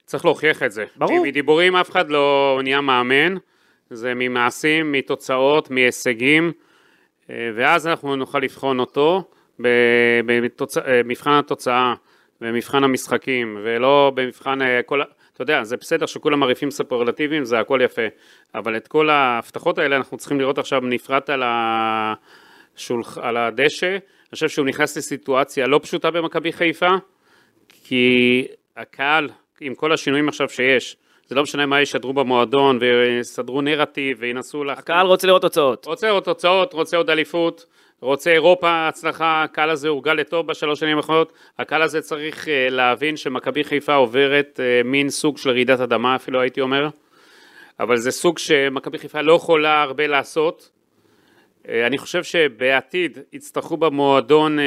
[0.05, 0.85] צריך להוכיח את זה.
[0.95, 1.23] ברור.
[1.23, 3.35] מדיבורים אף אחד לא נהיה מאמן
[3.89, 6.51] זה ממעשים מתוצאות מהישגים
[7.29, 9.23] אה, ואז אנחנו נוכל לבחון אותו
[9.59, 11.93] במבחן אה, התוצאה.
[12.43, 15.01] במבחן המשחקים, ולא במבחן אה, כל...
[15.33, 18.01] אתה יודע, זה בסדר שכולם מרעיפים סופרלטיביים, זה הכל יפה,
[18.55, 23.17] אבל את כל ההבטחות האלה אנחנו צריכים לראות עכשיו נפרט על, השולח...
[23.17, 23.89] על הדשא.
[23.89, 23.99] אני
[24.31, 26.89] חושב שהוא נכנס לסיטואציה לא פשוטה במכבי חיפה,
[27.83, 29.29] כי הקהל,
[29.61, 34.71] עם כל השינויים עכשיו שיש, זה לא משנה מה ישדרו במועדון, ויסדרו נרטיב, וינסו...
[34.71, 35.85] הקהל רוצה לראות תוצאות.
[35.85, 37.65] רוצה לראות תוצאות, רוצה עוד אליפות.
[38.03, 43.17] רוצה אירופה, הצלחה, הקהל הזה הורגל לטוב בשלוש שנים האחרונות, הקהל הזה צריך אה, להבין
[43.17, 46.89] שמכבי חיפה עוברת אה, מין סוג של רעידת אדמה אפילו הייתי אומר,
[47.79, 50.69] אבל זה סוג שמכבי חיפה לא יכולה הרבה לעשות.
[51.69, 54.57] אה, אני חושב שבעתיד יצטרכו במועדון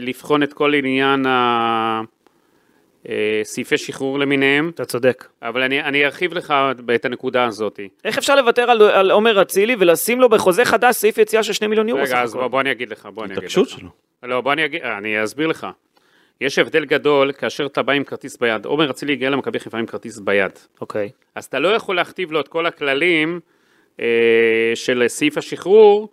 [0.00, 2.00] לבחון את כל עניין ה...
[3.08, 4.70] אה, סעיפי שחרור למיניהם.
[4.74, 5.28] אתה צודק.
[5.42, 6.54] אבל אני, אני ארחיב לך
[6.94, 7.80] את הנקודה הזאת.
[8.04, 11.70] איך אפשר לוותר על, על עומר אצילי ולשים לו בחוזה חדש סעיף יציאה של 2
[11.70, 12.02] מיליון יורו?
[12.02, 13.44] רגע, אז בוא, בוא אני אגיד לך, בוא אני אגיד לך.
[13.44, 13.88] התעקשות שלו.
[14.22, 15.66] לא, בוא אני אגיד, אני אסביר לך.
[16.40, 18.64] יש הבדל גדול כאשר אתה בא עם כרטיס ביד.
[18.64, 20.52] עומר אצילי הגיע למכבי חיפה עם כרטיס ביד.
[20.80, 21.10] אוקיי.
[21.34, 23.40] אז אתה לא יכול להכתיב לו את כל הכללים
[24.00, 24.06] אה,
[24.74, 26.08] של סעיף השחרור.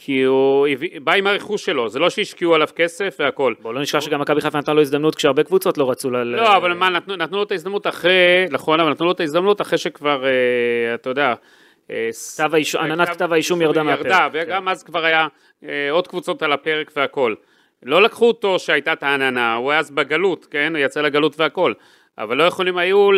[0.00, 0.66] כי הוא
[1.02, 3.54] בא עם הרכוש שלו, זה לא שהשקיעו עליו כסף והכל.
[3.60, 6.16] בוא לא נשכח שגם מכבי חיפה נתנה לו הזדמנות כשהרבה קבוצות לא רצו ל...
[6.16, 9.78] לא, אבל מה, נתנו, לו את ההזדמנות אחרי, נכון, אבל נתנו לו את ההזדמנות אחרי
[9.78, 11.34] שכבר, אה, אתה יודע,
[11.90, 14.06] אה, כתב האישום, עננת כתב האישום ירדה מהפרק.
[14.06, 14.68] ירדה, וגם כן.
[14.68, 15.26] אז כבר היה
[15.64, 17.34] אה, עוד קבוצות על הפרק והכל.
[17.82, 20.72] לא לקחו אותו שהייתה את העננה, הוא היה אז בגלות, כן?
[20.76, 21.72] הוא יצא לגלות והכל.
[22.18, 23.08] אבל לא יכולים היו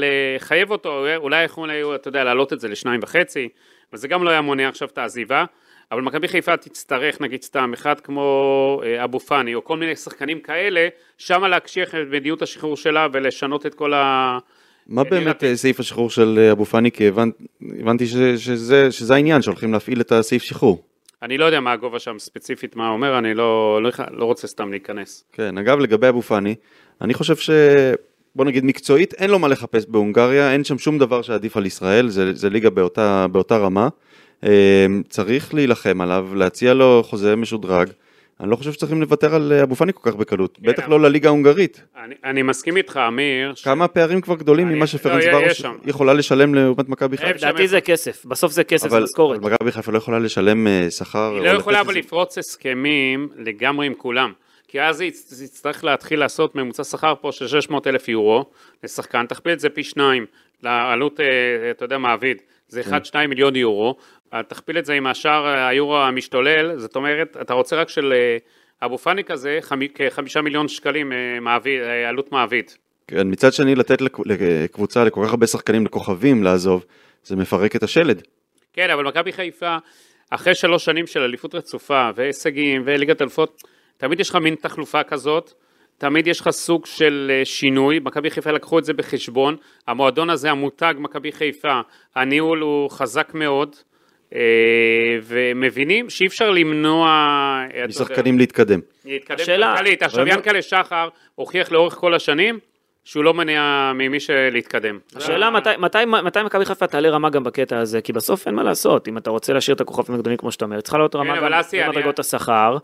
[0.00, 3.48] לחייב אותו, אולי יכולים היו, אתה יודע, להעלות את זה לשניים וחצי,
[3.92, 5.44] וזה גם לא היה מונע עכשיו את העזיבה.
[5.92, 10.40] אבל מכבי חיפה תצטרך נגיד סתם אחד כמו אה, אבו פאני או כל מיני שחקנים
[10.40, 14.38] כאלה, שמה להקשיח את מדיניות השחרור שלה ולשנות את כל ה...
[14.86, 16.90] מה באמת אה, סעיף השחרור של אה, אבו פאני?
[16.90, 17.30] כי הבנ...
[17.80, 18.06] הבנתי
[18.90, 20.84] שזה העניין שהולכים להפעיל את הסעיף שחרור.
[21.22, 24.70] אני לא יודע מה הגובה שם ספציפית, מה אומר, אני לא, לא, לא רוצה סתם
[24.70, 25.24] להיכנס.
[25.32, 26.54] כן, אגב לגבי אבו פאני,
[27.00, 27.50] אני חושב ש...
[28.34, 32.08] בוא נגיד מקצועית, אין לו מה לחפש בהונגריה, אין שם שום דבר שעדיף על ישראל,
[32.08, 33.88] זה, זה ליגה באותה, באותה רמה.
[34.42, 37.88] אמ, צריך להילחם עליו, להציע לו חוזה משודרג.
[38.40, 41.00] אני לא חושב שצריכים לוותר על אה, אבו פאני כל כך בקלות, כן, בטח לא
[41.00, 41.82] לליגה ההונגרית.
[42.04, 43.54] אני, אני מסכים איתך, אמיר.
[43.64, 43.88] כמה ש...
[43.92, 47.30] פערים כבר גדולים ממה שפרנס לא, ברוש יכולה לשלם לעומת מכבי חיפה.
[47.30, 49.38] לדעתי זה כסף, בסוף זה כסף, זה משכורת.
[49.38, 51.34] אבל מכבי חיפה לא יכולה לשלם אה, שכר.
[51.34, 54.32] היא לא יכולה אבל לפרוץ הסכמים לגמרי עם כולם.
[54.68, 58.44] כי אז היא תצטרך להתחיל לעשות ממוצע שכר פה של 600 אלף יורו
[58.84, 60.26] לשחקן, תכפיל את זה פי שניים
[60.62, 61.26] לעלות, אה,
[61.70, 62.42] אתה יודע, מעביד.
[62.68, 63.26] זה 1-2 כן.
[63.26, 63.96] מיליון יורו,
[64.48, 68.36] תכפיל את זה עם השער היורו המשתולל, זאת אומרת, אתה רוצה רק של אה,
[68.82, 69.58] אבו פאני כזה,
[69.94, 72.70] כחמישה מיליון שקלים אה, מעביד, אה, עלות מעביד.
[73.06, 76.84] כן, מצד שני לתת לקבוצה, לכל כך הרבה שחקנים, לכוכבים לעזוב,
[77.24, 78.22] זה מפרק את השלד.
[78.72, 79.76] כן, אבל מכבי חיפה,
[80.30, 83.62] אחרי שלוש שנים של אליפות רצופה, והישגים, וליגת אלפות,
[83.96, 85.52] תמיד יש לך מין תחלופה כזאת,
[85.98, 90.50] תמיד יש לך סוג של אה, שינוי, מכבי חיפה לקחו את זה בחשבון, המועדון הזה,
[90.50, 91.80] המותג מכבי חיפה,
[92.14, 93.87] הניהול הוא חזק מאוד, אה,
[95.22, 97.08] ומבינים שאי אפשר למנוע...
[97.88, 98.80] משחקנים להתקדם.
[99.04, 100.02] להתקדם כלכלית.
[100.02, 102.58] עכשיו ינקלה שחר הוכיח לאורך כל השנים
[103.04, 104.98] שהוא לא מונע ממי שלהתקדם.
[105.16, 108.62] השאלה מתי, מתי, מתי מכבי חיפה תעלה רמה גם בקטע הזה, כי בסוף אין מה
[108.62, 111.80] לעשות, אם אתה רוצה להשאיר את הכוכבים הגדולים כמו שאתה אומר, צריכה לעלות רמה כן,
[111.80, 112.76] גם במדרגות השכר,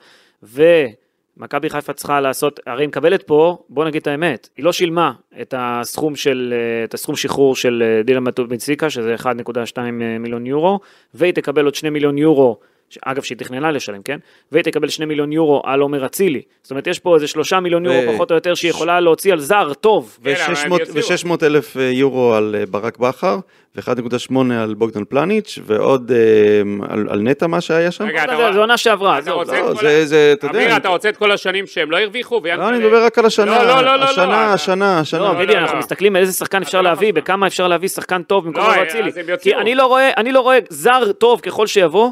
[1.38, 5.12] ומכבי חיפה צריכה לעשות, הרי היא מקבלת פה, בוא נגיד את האמת, היא לא שילמה
[5.40, 9.78] את הסכום של, אה, את הסכום שחרור של אה, דילן מטוביציקה, שזה 1.2
[10.20, 10.80] מיליון יורו,
[11.14, 12.58] והיא תקבל עוד 2 מיליון יורו.
[13.04, 14.18] אגב, שהיא תכננה לשלם, כן?
[14.52, 16.42] והיא תקבל 2 מיליון יורו על עומר אצילי.
[16.62, 19.32] זאת אומרת, יש פה איזה 3 מיליון יורו ו- פחות או יותר שהיא יכולה להוציא
[19.32, 20.18] על זר טוב.
[20.24, 21.30] כן, אבל הם יוציאו.
[21.34, 23.38] ו-600 אלף יורו על אה, ברק בכר,
[23.76, 26.18] ו-1.8 על בוגדן פלניץ', ועוד אה,
[26.88, 28.04] על על נטע מה שהיה שם.
[28.04, 31.08] רגע, אתה זה- זה עונה שעברה, לא, את כל זה- אתה יודע, אמיר, אתה רוצה
[31.08, 32.40] את כל השנים שהם לא הרוויחו?
[32.56, 34.34] לא, אני מדבר רק על השנה, לא, לא, לא, לא, השנה, לא.
[34.34, 35.20] השנה, השנה.
[35.20, 35.80] לא, לא, גידי, לא, אנחנו לא.
[35.80, 37.12] מסתכלים איזה שחקן אפשר להביא.
[37.12, 39.12] בכמה אפשר להביא שחקן טוב במקום אצילי.
[39.12, 39.60] כי יוציאו.
[39.60, 42.10] אני לא רואה, אני לא רואה זר טוב ככל שיבוא,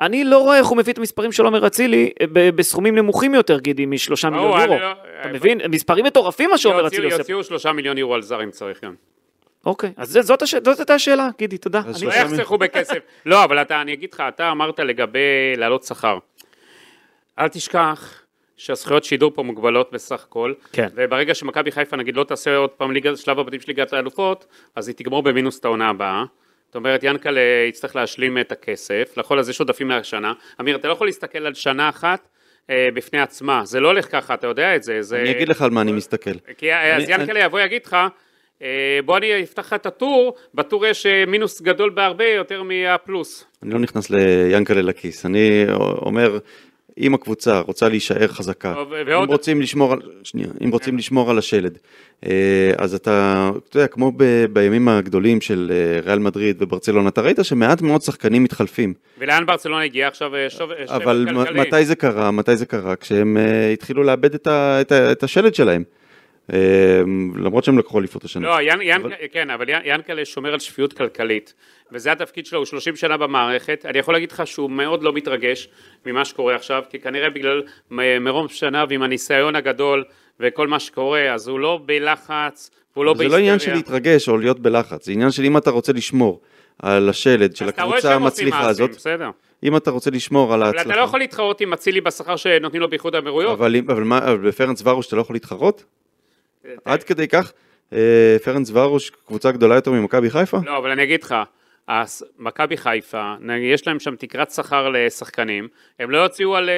[0.00, 3.58] אני לא רואה איך הוא מביא את המספרים של עומר אצילי אה, בסכומים נמוכים יותר,
[3.58, 4.78] גידי, משלושה מיליון יורו.
[4.80, 5.60] לא- אתה מבין?
[5.70, 7.16] מספרים מטורפים מה שעומר אצילי עושה.
[7.16, 8.94] יוציאו שלושה מיליון יורו על זר אם צריך גם.
[9.66, 10.42] אוקיי, אז זה- זאת
[10.78, 11.80] הייתה השאלה, גידי, תודה.
[12.02, 12.98] לא יחסכו בכסף.
[13.26, 15.18] לא, אבל אתה, אני אגיד לך, אתה אמרת לגבי
[15.56, 16.18] להעלות שכר.
[17.38, 18.22] אל תשכח
[18.56, 20.52] שהזכויות שידור פה מוגבלות בסך הכל.
[20.72, 20.88] כן.
[20.94, 24.88] וברגע שמכבי חיפה נגיד לא תעשה עוד פעם ליגה, שלב הבתים של ליגת האלופות, אז
[24.88, 26.24] היא תגמור במינוס את העונה הבאה.
[26.68, 30.32] זאת אומרת, ינקלה יצטרך להשלים את הכסף, לכל אז יש עודפים מהשנה.
[30.60, 32.28] אמיר, אתה לא יכול להסתכל על שנה אחת
[32.70, 35.02] אה, בפני עצמה, זה לא הולך ככה, אתה יודע את זה.
[35.02, 35.20] זה...
[35.20, 36.30] אני אגיד לך על מה אני מסתכל.
[36.58, 37.96] כי אז אני- ינקלה יבוא ויגיד לך,
[38.62, 43.44] אה, בוא אני אפתח לך את הטור, בטור יש אה, מינוס גדול בהרבה יותר מהפלוס.
[43.62, 45.66] אני לא נכנס ליאנקלה לכיס, אני
[46.02, 46.38] אומר,
[47.00, 51.30] אם הקבוצה רוצה להישאר חזקה, טוב, אם ועוד- רוצים לשמור על, שנייה, אם רוצים לשמור
[51.30, 51.78] על השלד,
[52.26, 52.30] אה,
[52.78, 57.38] אז אתה, אתה יודע, כמו ב, בימים הגדולים של אה, ריאל מדריד וברצלונה, אתה ראית
[57.42, 61.26] שמעט מאוד שחקנים מתחלפים, ולאן ברצלונה הגיע עכשיו אה, שוב, אבל?
[61.32, 62.30] מ- מתי זה קרה?
[62.30, 62.96] מתי זה קרה?
[62.96, 63.36] כשהם
[63.72, 65.82] התחילו לאבד את, ה, את, ה, את השלד שלהם.
[66.52, 67.00] אה,
[67.36, 68.48] למרות שהם לקחו אליפות השנה.
[68.48, 71.54] לא, ין, ין, אבל- כן, אבל ינקלה שומר על שפיות כלכלית,
[71.92, 73.86] וזה התפקיד שלו, הוא 30 שנה במערכת.
[73.88, 75.68] אני יכול להגיד לך שהוא מאוד לא מתרגש
[76.06, 77.62] ממה שקורה עכשיו, כי כנראה בגלל
[78.20, 80.04] מרום שנה ועם הניסיון הגדול
[80.40, 83.38] וכל מה שקורה, אז הוא לא בלחץ, והוא לא זה בהיסטריה.
[83.38, 86.40] לא עניין של להתרגש או להיות בלחץ, זה עניין של אם אתה רוצה לשמור
[86.82, 89.30] על השלד של הקבוצה המצליחה הזאת, בסדר.
[89.64, 90.90] אם אתה רוצה לשמור על אבל ההצלחה.
[90.90, 93.58] אתה לא יכול להתחרות עם אצילי בשכר שנותנים לו באיחוד האמירויות.
[93.58, 95.84] אבל, אבל, מה, אבל בפרנס ורוש אתה לא יכול להתחרות?
[96.68, 97.52] אה, עד כדי כך?
[97.92, 100.58] אה, פרנס ורוש קבוצה גדולה יותר ממכבי חיפה?
[100.66, 101.34] לא, אבל אני אגיד לך,
[102.38, 106.70] מכבי חיפה, יש להם שם תקרת שכר לשחקנים, הם לא יוציאו על,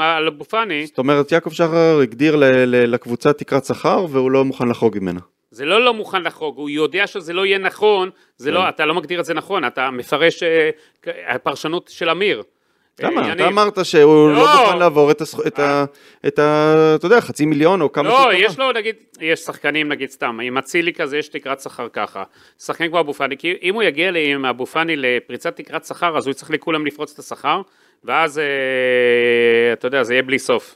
[0.00, 4.30] אה, על אבו פאני, זאת אומרת, יעקב שחר הגדיר ל, ל, לקבוצה תקרת שכר והוא
[4.30, 5.20] לא מוכן לחרוג ממנה.
[5.50, 8.54] זה לא לא מוכן לחרוג, הוא יודע שזה לא יהיה נכון, זה כן.
[8.54, 10.42] לא, אתה לא מגדיר את זה נכון, אתה מפרש
[11.28, 12.42] הפרשנות של אמיר.
[13.04, 13.32] אה, למה?
[13.32, 14.62] אתה אמרת שהוא לא לא.
[14.62, 15.20] מוכן לעבור את,
[15.58, 15.84] ה...
[16.26, 16.94] את ה...
[16.94, 18.58] אתה יודע, חצי מיליון או כמה לא, יש.
[18.58, 22.22] לו, נגיד, יש שחקנים, נגיד סתם, עם אצילי כזה יש תקרת שכר ככה.
[22.58, 26.26] שחקן כמו אבו פאני, כי אם הוא יגיע עם אבו פאני לפריצת תקרת שכר, אז
[26.26, 27.60] הוא יצטרך לכולם לפרוץ את השכר,
[28.04, 30.74] ואז, אה, אתה יודע, זה יהיה בלי סוף.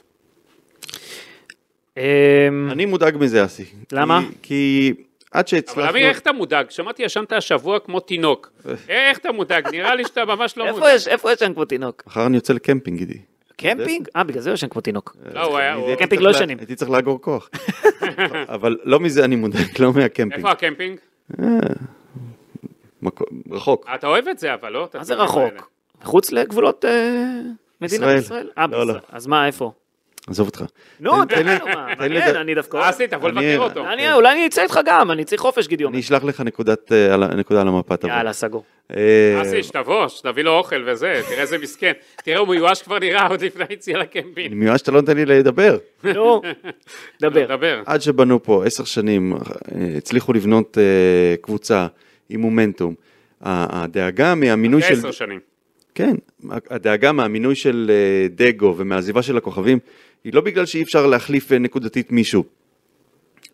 [1.97, 2.03] אמ,
[2.71, 3.65] אני מודאג מזה, אסי.
[3.91, 4.21] למה?
[4.41, 4.93] כי,
[5.33, 5.89] עד אבל שהצלחנו...
[5.89, 6.69] אמיר, איך אתה מודאג?
[6.69, 8.51] שמעתי, ישנת השבוע כמו תינוק.
[8.89, 9.67] איך אתה מודאג?
[9.71, 10.99] נראה לי שאתה ממש לא מודאג.
[11.07, 12.03] איפה ישן כמו תינוק?
[12.07, 13.19] מחר אני יוצא לקמפינג, גידי.
[13.57, 14.07] קמפינג?
[14.15, 15.15] אה, בגלל זה הוא ישן כמו תינוק.
[15.33, 15.75] לא, הוא היה...
[15.99, 16.57] קמפינג לא ישנים.
[16.59, 17.49] הייתי צריך לאגור כוח.
[18.55, 20.33] אבל לא מזה אני מודאג, לא מהקמפינג.
[20.33, 20.97] איפה הקמפינג?
[23.03, 23.85] מקו- רחוק.
[23.95, 24.87] אתה אוהב את זה, אבל לא?
[24.93, 25.15] מה זה.
[25.15, 25.69] רחוק?
[26.01, 27.39] מחוץ לגבולות אה,
[27.81, 28.49] מדינת ישראל.
[28.57, 28.93] אה, לא, לא.
[28.93, 29.09] בישראל.
[29.11, 29.71] אז מה, איפה?
[30.27, 30.63] עזוב אותך.
[30.99, 31.59] נו, תן לי-
[31.97, 32.89] תן לי אני דווקא...
[32.89, 33.87] אסי, תבוא אני- לבקר אותו.
[33.93, 35.93] אני- אולי אני אצא איתך גם, אני צריך חופש גידי אומר.
[35.93, 38.13] אני אשלח לך נקודת, אה, נקודה על המפה תבוא.
[38.13, 38.63] יאללה, סגור.
[38.95, 41.91] אה, אסי, שתבוא, שתביא לו אוכל וזה, תראה איזה מסכן.
[42.23, 44.53] תראה, הוא מיואש כבר נראה עוד לפני היציאה אני לקמפינג.
[44.55, 45.77] מיואש שאתה לא נותן לי לדבר.
[46.03, 46.41] נו,
[47.21, 47.45] דבר.
[47.45, 47.81] דבר.
[47.85, 49.39] עד שבנו פה עשר שנים, אה,
[49.97, 50.83] הצליחו לבנות אה,
[51.41, 51.87] קבוצה
[52.29, 52.93] עם מומנטום.
[53.41, 54.93] הדאגה מהמינוי של...
[54.93, 55.39] עשר שנים.
[55.95, 56.15] כן,
[56.69, 59.79] הדאגה מהמינוי של אה, דגו ומהעזיבה של הכוכבים,
[60.23, 62.43] היא לא בגלל שאי אפשר להחליף אה, נקודתית מישהו.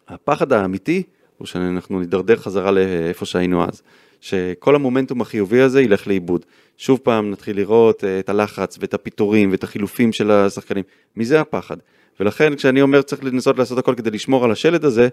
[0.07, 1.03] הפחד האמיתי
[1.37, 3.81] הוא שאנחנו נידרדר חזרה לאיפה שהיינו אז.
[4.21, 6.45] שכל המומנטום החיובי הזה ילך לאיבוד.
[6.77, 10.83] שוב פעם נתחיל לראות אה, את הלחץ ואת הפיטורים ואת החילופים של השחקנים.
[11.15, 11.77] מזה הפחד.
[12.19, 15.09] ולכן כשאני אומר צריך לנסות לעשות הכל כדי לשמור על השלד הזה,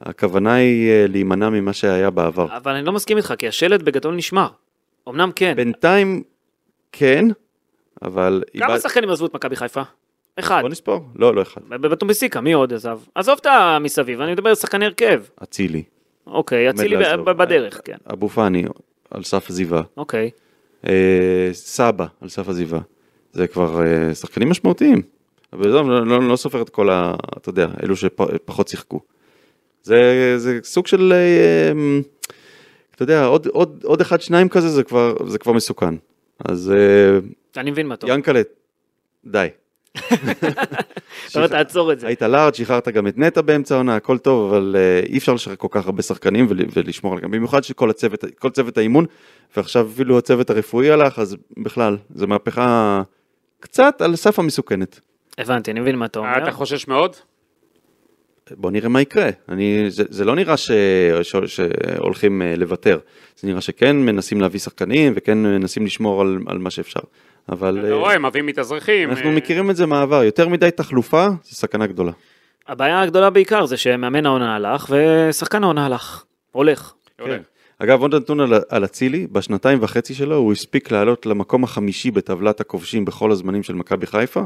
[0.00, 2.56] הכוונה היא אה, להימנע ממה שהיה בעבר.
[2.56, 4.48] אבל אני לא מסכים איתך, כי השלט בגדול נשמר.
[5.08, 5.52] אמנם כן.
[5.56, 6.22] בינתיים
[6.92, 7.24] כן,
[8.02, 8.42] אבל...
[8.58, 9.82] כמה שחקנים עזבו את מכבי חיפה?
[10.38, 10.60] אחד.
[10.60, 11.00] בוא נספור.
[11.16, 11.60] לא, לא אחד.
[11.68, 12.98] בבטומבסיקה, מי עוד עזב?
[13.14, 15.22] עזוב את המסביב, אני מדבר על שחקני הרכב.
[15.42, 15.82] אצילי.
[16.26, 17.96] אוקיי, אצילי בדרך, כן.
[18.12, 18.64] אבו פאני
[19.10, 19.82] על סף עזיבה.
[19.96, 20.30] אוקיי.
[20.88, 22.78] אה, סבא על סף עזיבה.
[23.32, 25.02] זה כבר אה, שחקנים משמעותיים.
[25.52, 27.14] אבל לא, לא, לא, לא סופר את כל ה...
[27.36, 29.00] אתה יודע, אלו שפחות שיחקו.
[29.82, 31.12] זה, זה סוג של...
[31.12, 32.02] אה, אמ,
[32.94, 35.94] אתה יודע, עוד, עוד, עוד אחד, שניים כזה, זה כבר, זה כבר מסוכן.
[36.44, 37.18] אז אה,
[37.60, 38.14] אני מבין מה אומר.
[38.14, 38.42] ינקלה,
[39.24, 39.48] די.
[39.96, 40.08] אתה
[41.36, 42.06] אומר, תעצור את זה.
[42.06, 45.56] היית לארג', שחררת גם את נטע באמצע העונה, הכל טוב, אבל אה, אי אפשר לשחרר
[45.56, 49.04] כל כך הרבה שחקנים ול- ולשמור עליהם, במיוחד שכל הצוות, כל צוות האימון,
[49.56, 53.02] ועכשיו אפילו הצוות הרפואי הלך, אז בכלל, זו מהפכה
[53.60, 55.00] קצת על סף המסוכנת.
[55.38, 56.42] הבנתי, אני מבין מה אתה אומר.
[56.42, 57.16] אתה חושש מאוד?
[58.56, 59.30] בוא נראה מה יקרה.
[59.48, 60.70] אני, זה, זה לא נראה ש,
[61.22, 62.98] ש, שהולכים אה, לוותר,
[63.36, 67.00] זה נראה שכן מנסים להביא שחקנים וכן מנסים לשמור על, על מה שאפשר.
[67.48, 69.10] אבל אתה אה, רואה, הם מביאים מתאזרחים.
[69.10, 72.12] אנחנו אה, מכירים את זה מהעבר, יותר מדי תחלופה, זה סכנה גדולה.
[72.68, 76.24] הבעיה הגדולה בעיקר זה שמאמן העונה הלך ושחקן העונה הלך.
[76.52, 76.92] הולך.
[77.24, 77.40] כן.
[77.78, 82.60] אגב, עוד נתון על- על אצילי, בשנתיים וחצי שלו הוא הספיק לעלות למקום החמישי בטבלת
[82.60, 84.42] הכובשים בכל הזמנים של מכבי חיפה,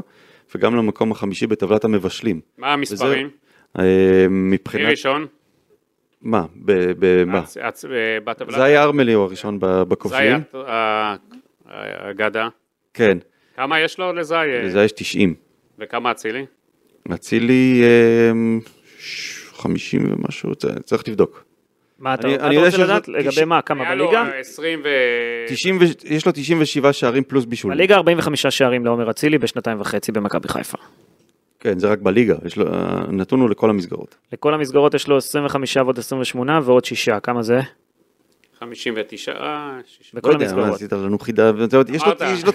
[0.55, 2.39] וגם למקום החמישי בטבלת המבשלים.
[2.57, 3.29] מה המספרים?
[3.79, 3.83] אה,
[4.29, 4.89] מי מבחינת...
[4.89, 5.25] ראשון?
[6.21, 6.45] מה?
[6.55, 7.39] ב- ב- מה?
[7.39, 8.57] הצ- הצ- אה, בטבלה?
[8.57, 10.41] זה היה ארמלי הוא הראשון ב- זה היה בכובשים.
[12.93, 13.17] כן,
[13.55, 14.35] כמה יש לו לזי?
[14.35, 15.35] אה, לזה יש 90.
[15.79, 16.45] וכמה אצילי?
[17.13, 18.31] אצילי אה,
[18.99, 21.43] ש- 50 ומשהו, צ- צריך לבדוק.
[21.99, 23.07] מה אתה אני- אני אתה יודע רוצה לדעת?
[23.07, 23.61] לגבי מה?
[23.61, 24.21] כמה היה לו בליגה?
[24.31, 24.87] אה, 20 ו...
[25.47, 27.77] 90 ו- יש לו 97 שערים פלוס בישולים.
[27.77, 30.77] בליגה 45 שערים לעומר אצילי בשנתיים וחצי במכבי חיפה.
[31.59, 34.15] כן, זה רק בליגה, יש לו, הנתון הוא לכל המסגרות.
[34.33, 37.59] לכל המסגרות יש לו 25 ועוד 28 ועוד 6, כמה זה?
[38.59, 40.75] 59, אה, שיש- בכל לא יודע, מה המסגרות.
[40.75, 41.51] עשית לנו חידה.
[41.93, 42.03] יש
[42.45, 42.51] לו,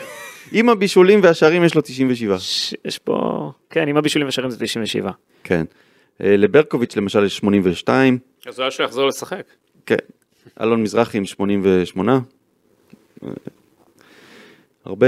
[0.52, 2.38] עם הבישולים והשערים יש לו 97.
[2.38, 5.10] ש- יש פה, כן, עם הבישולים ושערים זה 97.
[5.44, 5.64] כן.
[6.22, 9.42] אה, לברקוביץ' למשל יש 82, אז אולי שהוא יחזור לשחק.
[9.86, 9.96] כן.
[10.60, 12.20] אלון מזרחי עם 88.
[14.88, 15.06] הרבה,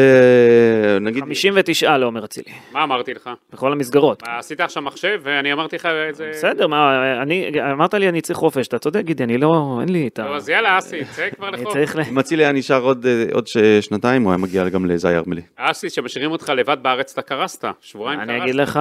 [1.00, 3.30] נגיד, 59 לעומר אצילי, מה אמרתי לך?
[3.52, 4.22] בכל המסגרות.
[4.28, 6.24] מה, עשית עכשיו מחשב ואני אמרתי לך איזה...
[6.30, 6.76] בסדר, מה,
[7.22, 10.22] אני, אמרת לי אני צריך חופש, אתה צודק גידי, אני לא, אין לי את ה...
[10.36, 11.72] אז יאללה, אסי, צא כבר אני לחוף.
[11.72, 12.00] צריך ל...
[12.10, 15.42] אם אצילי היה נשאר עוד, אה, שנתיים, הוא היה מגיע גם לזי ארמלי.
[15.56, 17.64] אסי, שמשאירים אותך לבד בארץ, אתה קרסת.
[17.80, 18.42] שבועיים אני קרסת.
[18.42, 18.80] אגיד לך,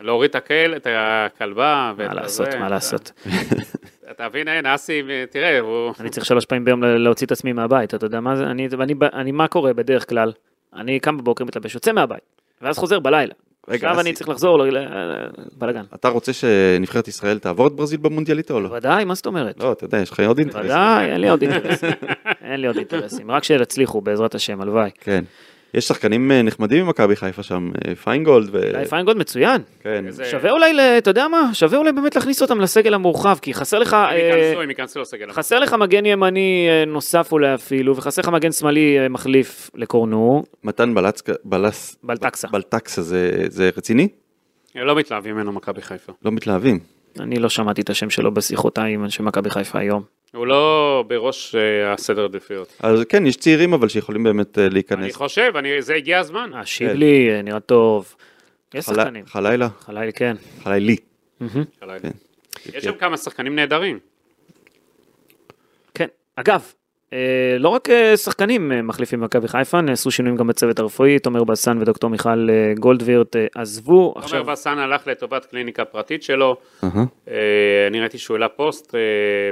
[0.00, 0.30] להוריד
[0.76, 1.92] את הכלבה.
[1.96, 3.12] ואת מה לעשות, מה לעשות.
[4.10, 5.92] אתה מבין, אין, אסי, תראה, הוא...
[6.00, 8.94] אני צריך שלוש פעמים ביום להוציא את עצמי מהבית, אתה יודע מה זה, אני, אני,
[9.12, 10.32] אני מה קורה בדרך כלל?
[10.76, 12.20] אני קם בבוקר, מתלבש, יוצא מהבית,
[12.62, 13.34] ואז חוזר בלילה.
[13.68, 14.08] רגע, עכשיו אסי.
[14.08, 15.26] אני צריך לחזור, ל- ל-
[15.58, 15.84] בלאגן.
[15.94, 18.68] אתה רוצה שנבחרת ישראל תעבור את ברזיל במונדיאליטה או לא?
[18.72, 19.60] ודאי, מה זאת אומרת?
[19.60, 20.64] לא, אתה יודע, יש לך עוד אינטרס.
[20.64, 21.90] ודאי, אין לי עוד אינטרסים.
[22.42, 24.90] אין לי עוד אינטרסים, רק שיצליחו בעזרת השם, הלוואי.
[25.00, 25.24] כן.
[25.74, 28.72] יש שחקנים אה, נחמדים במכבי חיפה שם, אה, פיינגולד ו...
[28.88, 29.62] פיינגולד מצוין.
[29.80, 30.04] כן.
[30.30, 31.50] שווה אולי, אתה יודע מה?
[31.54, 33.94] שווה אולי באמת להכניס אותם לסגל המורחב, כי חסר לך...
[33.94, 35.32] הם אה, ייכנסו, הם ייכנסו לסגל.
[35.32, 40.94] חסר לך מגן ימני נוסף אולי אפילו, וחסר לך מגן שמאלי מחליף לקורנו, מתן
[41.44, 41.96] בלס...
[42.02, 42.48] בלטקסה.
[42.48, 44.08] בלטקסה זה, זה רציני?
[44.74, 46.12] לא מתלהבים ממנו מכבי חיפה.
[46.24, 46.78] לא מתלהבים.
[47.20, 50.17] אני לא שמעתי את השם שלו בשיחותיי עם אנשי מכבי חיפה היום.
[50.34, 52.68] הוא לא בראש אה, הסדר עדיפויות.
[52.80, 55.14] אז כן, יש צעירים אבל שיכולים באמת אני להיכנס.
[55.16, 56.50] חושב, אני- זה הגיע הזמן.
[56.54, 58.14] אה, שיבלי אה, נראה טוב.
[58.74, 59.26] יש חלי- שחקנים.
[59.26, 59.68] חלילה?
[59.80, 60.36] חלילי, כן.
[60.62, 60.96] חלילי.
[61.40, 61.64] מהמם.
[62.02, 62.10] כן.
[62.74, 63.98] יש שם כמה שחקנים נהדרים.
[65.94, 66.06] כן.
[66.36, 66.72] אגב,
[67.58, 71.78] לא רק אה, שחקנים אה, מחליפים במכבי חיפה, נעשו שינויים גם בצוות הרפואי, תומר בסן
[71.80, 74.14] ודוקטור מיכל אה, גולדווירט אה, עזבו.
[74.16, 76.56] עכשיו, בסן הלך לטובת קליניקה פרטית שלו.
[76.82, 76.88] אה,
[77.88, 79.00] אני ראיתי שהוא העלה פוסט אה,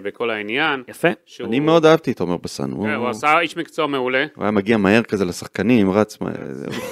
[0.02, 0.82] בכל העניין.
[0.88, 1.08] יפה.
[1.26, 2.70] שהוא- אני מאוד אהבתי את עומר בסן.
[2.70, 4.24] הוא כן, הוא עשה איש מקצוע מעולה.
[4.36, 6.28] הוא היה מגיע מהר כזה לשחקנים, רץ, הוא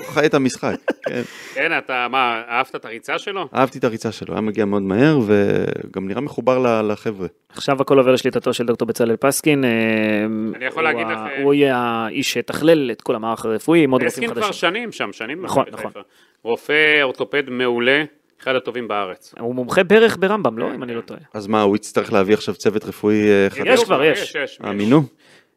[0.07, 0.75] חי את המשחק.
[1.09, 1.23] כן.
[1.55, 3.49] כן, אתה, מה, אהבת את הריצה שלו?
[3.55, 7.27] אהבתי את הריצה שלו, היה מגיע מאוד מהר וגם נראה מחובר לחבר'ה.
[7.49, 9.65] עכשיו הכל עובר לשליטתו של דוקטור בצלאל פסקין.
[10.55, 14.03] אני יכול הוא להגיד לך, הוא יהיה האיש שיתכלל את כל המערך הרפואי עם עוד
[14.03, 14.53] רופאים אסקין כבר חדשים.
[14.53, 15.43] שנים שם, שנים.
[15.43, 15.93] נכון, נכון.
[16.43, 18.05] רופא אורתופד מעולה,
[18.43, 19.35] אחד הטובים בארץ.
[19.41, 20.75] הוא מומחה ברך ברמב"ם, לא?
[20.75, 21.21] אם אני לא טועה.
[21.35, 23.67] אז מה, הוא יצטרך להביא עכשיו צוות רפואי אה, חדש?
[23.67, 24.35] יש כבר, יש.
[24.45, 24.59] יש.
[24.65, 24.73] אה?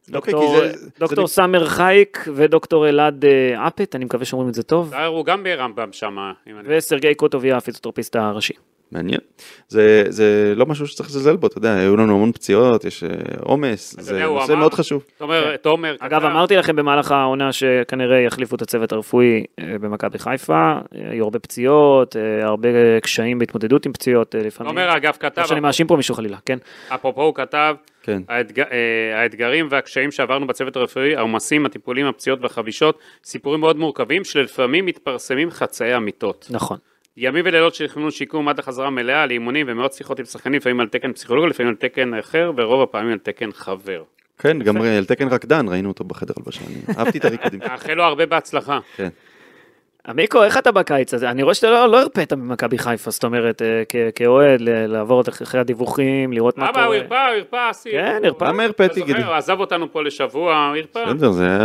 [0.10, 0.56] דוקטור,
[1.02, 5.44] אוקיי, סאמר חייק ודוקטור אלעד אה, אפט, אני מקווה שאומרים את זה טוב, הוא גם
[5.44, 6.18] ברמב"ם שם.
[6.66, 8.54] וסרגי קוטוביה, הפיזיותרפיסט הראשי.
[8.92, 9.20] מעניין.
[9.68, 13.10] זה, זה לא משהו שצריך לזלזל בו, אתה יודע, היו לנו המון פציעות, יש אה,
[13.42, 15.04] עומס, זה נושא אמר- מאוד חשוב.
[15.18, 20.56] תומר, תומר, אגב, אמרתי לכם במהלך העונה שכנראה יחליפו את הצוות הרפואי אה, במכבי חיפה,
[20.56, 20.80] אה,
[21.12, 22.70] היו הרבה פציעות, הרבה
[23.02, 24.72] קשיים בהתמודדות עם פציעות לפעמים.
[24.74, 26.58] תומר אגב כתב, לא שאני מאשים פה מישהו חלילה, כן?
[26.90, 28.22] אפרופו הוא כתב, כן.
[28.30, 28.64] האתג...
[29.16, 35.96] האתגרים והקשיים שעברנו בצוות הרפואי, העומסים, הטיפולים, הפציעות והחבישות, סיפורים מאוד מורכבים שלפעמים מתפרסמים חצאי
[35.98, 36.48] אמיתות.
[36.50, 36.78] נכון.
[37.18, 40.88] ימים ולילות של תכנון שיקום עד החזרה מלאה לאימונים ומאות שיחות עם שחקנים, לפעמים על
[40.88, 44.04] תקן פסיכולוג, לפעמים על תקן אחר, ורוב הפעמים על תקן חבר.
[44.40, 46.62] כן, גם על תקן רקדן, ראינו אותו בחדר הלבשה,
[46.98, 47.60] אהבתי את הריקודים.
[47.70, 48.80] נאחל לו הרבה בהצלחה.
[48.96, 49.10] כן.
[50.08, 51.30] עמיקו, איך אתה בקיץ הזה?
[51.30, 53.84] אני רואה שאתה לא, לא הרפאת ממכבי חיפה, זאת אומרת, אה,
[54.16, 56.98] כאוהד, ל- לעבור את אחרי הדיווחים, לראות מה למה, הוא קורה.
[56.98, 57.92] הרפא, הוא הרפא, אסי.
[57.92, 58.44] כן, הרפא.
[58.44, 59.24] למה הרפאתי, גידי?
[59.24, 61.14] הוא עזב אותנו פה לשבוע, הוא הרפא.
[61.14, 61.60] בסדר, זה היה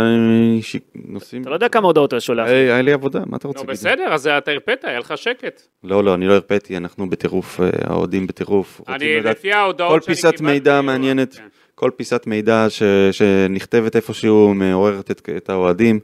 [0.61, 1.41] ש- נושאים...
[1.41, 2.47] אתה לא יודע כמה הודעות אתה שולח.
[2.47, 3.73] היה היה לי עבודה, מה אתה רוצה נו, גידי?
[3.73, 5.61] בסדר, אז אתה הרפאת, היה לך שקט.
[5.83, 8.81] לא, לא, אני לא הרפאתי, אנחנו בטירוף, אה, האוהדים בטירוף.
[8.89, 11.43] אני, לפי ההודעות כל שאני פיסת קיבלתי, מידע הוא- מעניינת, כן.
[11.75, 15.99] כל פיסת מידע ש- שנכתבת איפשהו מעוררת את האוהדים.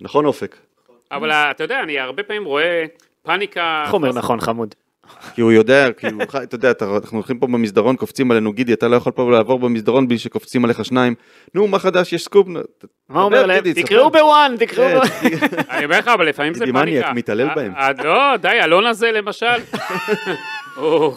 [0.00, 0.56] נכון, אופק?
[1.12, 2.84] אבל אתה יודע, אני הרבה פעמים רואה
[3.22, 3.84] פאניקה.
[3.92, 4.74] אומר נכון, חמוד?
[5.34, 8.72] כי הוא יודע, כי הוא חי, אתה יודע, אנחנו הולכים פה במסדרון, קופצים עלינו, גידי,
[8.72, 11.14] אתה לא יכול פה לעבור במסדרון בלי שקופצים עליך שניים.
[11.54, 12.48] נו, מה חדש, יש סקופ?
[12.48, 13.72] מה הוא אומר להם?
[13.74, 15.08] תקראו בוואן, תקראו כן, בוואן.
[15.70, 16.80] אני אומר לך, אבל לפעמים זה פאניקה.
[16.80, 17.72] מניאק, מתעלל אה, בהם.
[17.76, 19.46] אה, לא, די, אלון הזה למשל.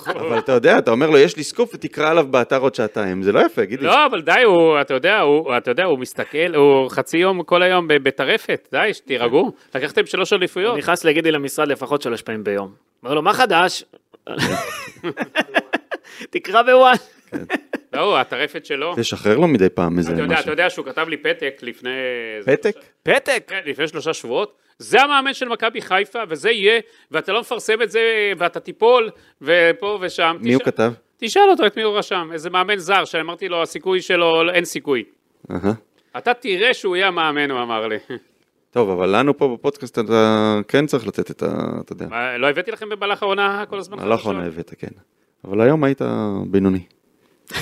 [0.06, 3.32] אבל אתה יודע, אתה אומר לו, יש לי סקופ ותקרא עליו באתר עוד שעתיים, זה
[3.32, 3.86] לא יפה, גידי.
[3.86, 7.64] לא, אבל די, הוא, אתה יודע, הוא, אתה יודע, הוא מסתכל, הוא חצי יום, כל
[7.64, 9.52] היום ב- בטרפת, די, תירגעו.
[9.76, 10.78] לקחתם שלוש אליפויות.
[10.78, 12.86] נכנס לגידי למשרד לפחות שלוש פעמים ביום.
[13.04, 13.84] אומר לו, מה חדש?
[16.30, 16.96] תקרא בוואן.
[17.94, 18.94] לא, הוא, הטרפת שלו.
[18.96, 20.52] תשחרר לו מדי פעם איזה אתה יודע, אתה משהו.
[20.52, 21.90] יודע שהוא כתב לי פתק לפני...
[22.46, 22.76] פתק?
[23.04, 23.44] פתק.
[23.48, 24.58] כן, לפני שלושה שבועות.
[24.80, 26.80] זה המאמן של מכבי חיפה, וזה יהיה,
[27.12, 29.10] ואתה לא מפרסם את זה, ואתה תיפול,
[29.42, 30.38] ופה ושם.
[30.40, 30.94] מי הוא כתב?
[31.18, 35.04] תשאל אותו את מי הוא רשם, איזה מאמן זר, שאמרתי לו, הסיכוי שלו, אין סיכוי.
[36.18, 37.98] אתה תראה שהוא יהיה המאמן, הוא אמר לי.
[38.76, 41.48] טוב, אבל לנו פה בפודקאסט אתה כן צריך לתת את ה...
[41.80, 42.08] אתה יודע.
[42.10, 44.08] מה, לא הבאתי לכם במהלך העונה כל הזמן?
[44.08, 44.88] לא אחרונה הבאת, כן.
[45.48, 46.02] אבל היום היית
[46.48, 46.80] בינוני.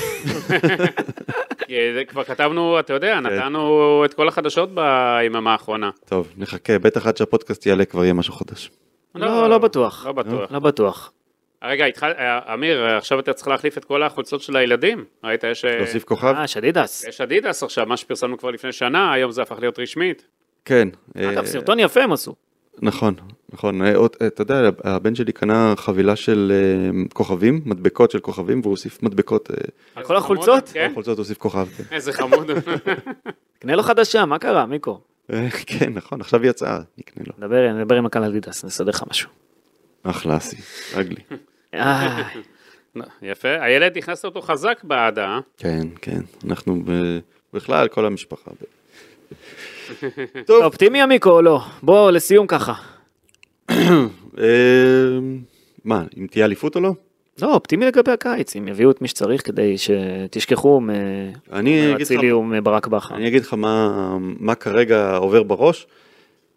[1.96, 3.20] זה כבר כתבנו, אתה יודע, כן.
[3.20, 5.90] נתנו את כל החדשות ביממה האחרונה.
[6.06, 8.72] טוב, נחכה, בטח עד שהפודקאסט יעלה כבר יהיה משהו חדש.
[9.16, 10.06] לא, לא בטוח.
[10.06, 10.52] לא בטוח.
[10.52, 11.12] לא בטוח.
[11.64, 12.12] רגע, התחל...
[12.18, 15.06] אה, אמיר, עכשיו אתה צריך להחליף את כל החולצות של הילדים.
[15.24, 15.66] ראית, יש...
[15.66, 16.34] אה, להוסיף כוכב?
[16.38, 17.06] אה, שדידס.
[17.08, 20.28] יש אדידס עכשיו, מה שפרסמנו כבר לפני שנה, היום זה הפך להיות רשמית.
[20.66, 20.88] כן.
[21.18, 22.36] אגב, אה, סרטון יפה הם עשו.
[22.82, 23.14] נכון,
[23.54, 23.82] נכון.
[23.82, 26.52] אה, אה, אתה יודע, הבן שלי קנה חבילה של
[27.14, 29.52] כוכבים, מדבקות של כוכבים, והוא הוסיף מדבקות.
[29.96, 30.70] אז כל החולצות?
[30.74, 31.68] כן, החולצות הוסיף כוכב.
[31.78, 31.84] כן.
[31.96, 32.52] איזה חמוד.
[33.60, 35.00] קנה לו חדשה, מה קרה, מיקו?
[35.34, 37.34] אה, כן, נכון, עכשיו היא יצאה, נקנה לו.
[37.38, 39.30] נדבר נדבר עם הקהל אדידס, נסדר לך משהו.
[40.04, 40.58] אחלה אסי,
[40.96, 41.22] רגלי.
[41.74, 42.10] איי,
[43.22, 45.40] יפה, הילד הכנסת אותו חזק אה?
[45.58, 46.84] כן, כן, אנחנו
[47.54, 48.52] בכלל, כל המשפחה.
[50.46, 51.62] אתה אופטימי עמיקו או לא?
[51.84, 52.74] בוא, לסיום ככה.
[53.70, 54.46] אה,
[55.86, 56.94] מה, אם תהיה אליפות או לא?
[57.42, 63.16] לא, אופטימי לגבי הקיץ, אם יביאו את מי שצריך כדי שתשכחו מאצילי ומברק בכר.
[63.16, 65.88] אני אגיד לך מה, מה כרגע עובר בראש.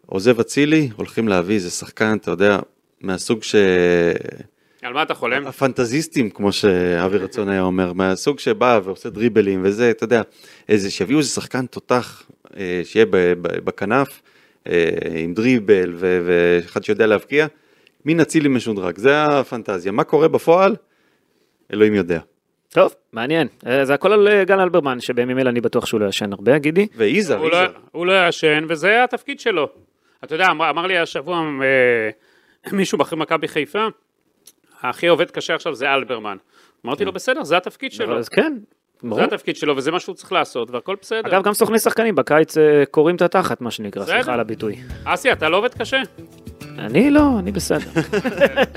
[0.05, 2.59] עוזב אצילי, הולכים להביא איזה שחקן, אתה יודע,
[3.01, 3.55] מהסוג ש...
[4.81, 5.47] על מה אתה חולם?
[5.47, 10.21] הפנטזיסטים, כמו שאבי רצון היה אומר, מהסוג שבא ועושה דריבלים וזה, אתה יודע,
[10.69, 12.23] איזה, שיביאו איזה שחקן תותח,
[12.83, 14.21] שיהיה ב, ב, בכנף,
[14.67, 14.89] אה,
[15.23, 17.47] עם דריבל ואחד שיודע להבקיע,
[18.05, 19.91] מין אצילי משודרג, זה הפנטזיה.
[19.91, 20.75] מה קורה בפועל?
[21.73, 22.19] אלוהים יודע.
[22.69, 23.47] טוב, מעניין.
[23.67, 26.57] אה, זה הכל על אה, גל אלברמן, שבימים אלה אני בטוח שהוא לא ישן הרבה,
[26.57, 26.87] גידי.
[26.95, 27.71] ויזהר, לא- יזהר.
[27.91, 29.69] הוא לא ישן, וזה התפקיד שלו.
[30.23, 32.09] אתה יודע, אמר אמר לי השבוע אה,
[32.71, 33.87] מישהו בכיר מכבי חיפה,
[34.81, 36.37] הכי עובד קשה עכשיו זה אלברמן.
[36.85, 38.17] אמרתי לו, בסדר, זה התפקיד שלו.
[38.17, 38.57] אז כן,
[39.03, 39.19] ברור.
[39.19, 41.27] זה התפקיד שלו, וזה מה שהוא צריך לעשות, והכל בסדר.
[41.27, 44.05] אגב, גם סוכני שחקנים בקיץ אה, קוראים את התחת, מה שנקרא.
[44.05, 44.75] סליחה על הביטוי.
[45.05, 46.01] אסי, אתה לא עובד קשה?
[46.79, 47.89] אני לא, אני בסדר.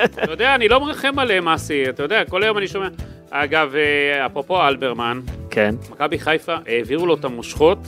[0.05, 2.89] אתה יודע, אני לא מרחם עליהם, אסי, אתה יודע, כל היום אני שומע...
[3.31, 7.79] אגב, אה, אפרופו אלברמן, כן, מכבי חיפה העבירו לו את המושכות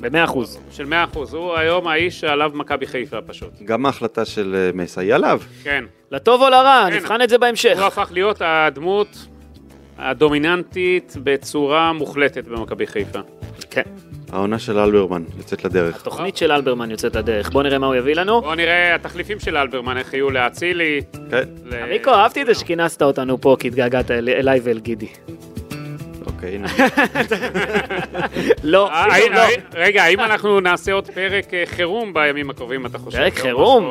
[0.00, 0.60] במאה אחוז.
[0.70, 1.18] של 100%.
[1.32, 3.62] הוא היום האיש שעליו מכבי חיפה פשוט.
[3.64, 5.40] גם ההחלטה של אה, מסי היא עליו.
[5.62, 5.84] כן.
[6.10, 6.96] לטוב או לרע, כן.
[6.96, 7.78] נבחן את זה בהמשך.
[7.78, 9.26] הוא הפך להיות הדמות
[9.98, 13.18] הדומיננטית בצורה מוחלטת במכבי חיפה.
[13.70, 13.82] כן,
[14.32, 15.96] העונה של אלברמן יוצאת לדרך.
[16.00, 17.50] התוכנית של אלברמן יוצאת לדרך.
[17.50, 18.40] בוא נראה מה הוא יביא לנו.
[18.40, 21.00] בואו נראה התחליפים של אלברמן, איך יהיו לאצילי.
[21.30, 25.06] כן, ל- מיקו, אהבתי את זה שכינסת אותנו פה, כי התגעגעת אל- אליי ואל גידי.
[26.26, 26.68] אוקיי, הנה.
[28.62, 29.40] לא, אה, לא.
[29.74, 33.18] רגע, האם אנחנו נעשה עוד פרק אה, חירום בימים הקרובים, אתה חושב?
[33.18, 33.90] פרק מה חירום?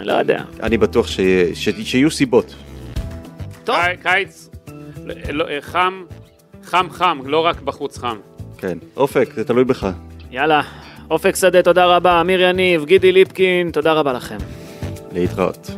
[0.00, 0.42] לא יודע.
[0.62, 1.06] אני בטוח
[1.84, 2.54] שיהיו סיבות.
[3.64, 4.51] טוב, קי- קיץ, לא- לא,
[5.60, 6.02] חם,
[6.64, 8.16] חם חם, לא רק בחוץ חם.
[8.58, 8.78] כן.
[8.96, 9.86] אופק, זה תלוי בך.
[10.30, 10.62] יאללה.
[11.10, 12.20] אופק שדה, תודה רבה.
[12.20, 14.38] אמיר יניב, גידי ליפקין, תודה רבה לכם.
[15.12, 15.70] להתראות.